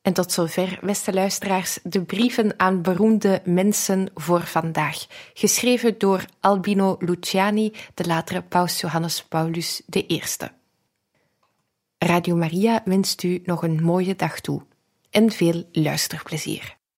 En 0.09 0.15
tot 0.15 0.31
zover, 0.31 0.79
beste 0.81 1.13
luisteraars, 1.13 1.79
de 1.83 2.01
brieven 2.03 2.53
aan 2.57 2.81
beroemde 2.81 3.41
mensen 3.45 4.09
voor 4.15 4.41
vandaag. 4.41 5.05
Geschreven 5.33 5.97
door 5.97 6.25
Albino 6.39 6.95
Luciani, 6.99 7.73
de 7.93 8.05
latere 8.05 8.41
paus 8.41 8.79
Johannes 8.79 9.23
Paulus 9.23 9.81
I. 9.95 10.21
Radio 11.97 12.35
Maria 12.35 12.81
wenst 12.85 13.23
u 13.23 13.41
nog 13.45 13.63
een 13.63 13.83
mooie 13.83 14.15
dag 14.15 14.39
toe 14.39 14.61
en 15.09 15.31
veel 15.31 15.63
luisterplezier. 15.71 16.78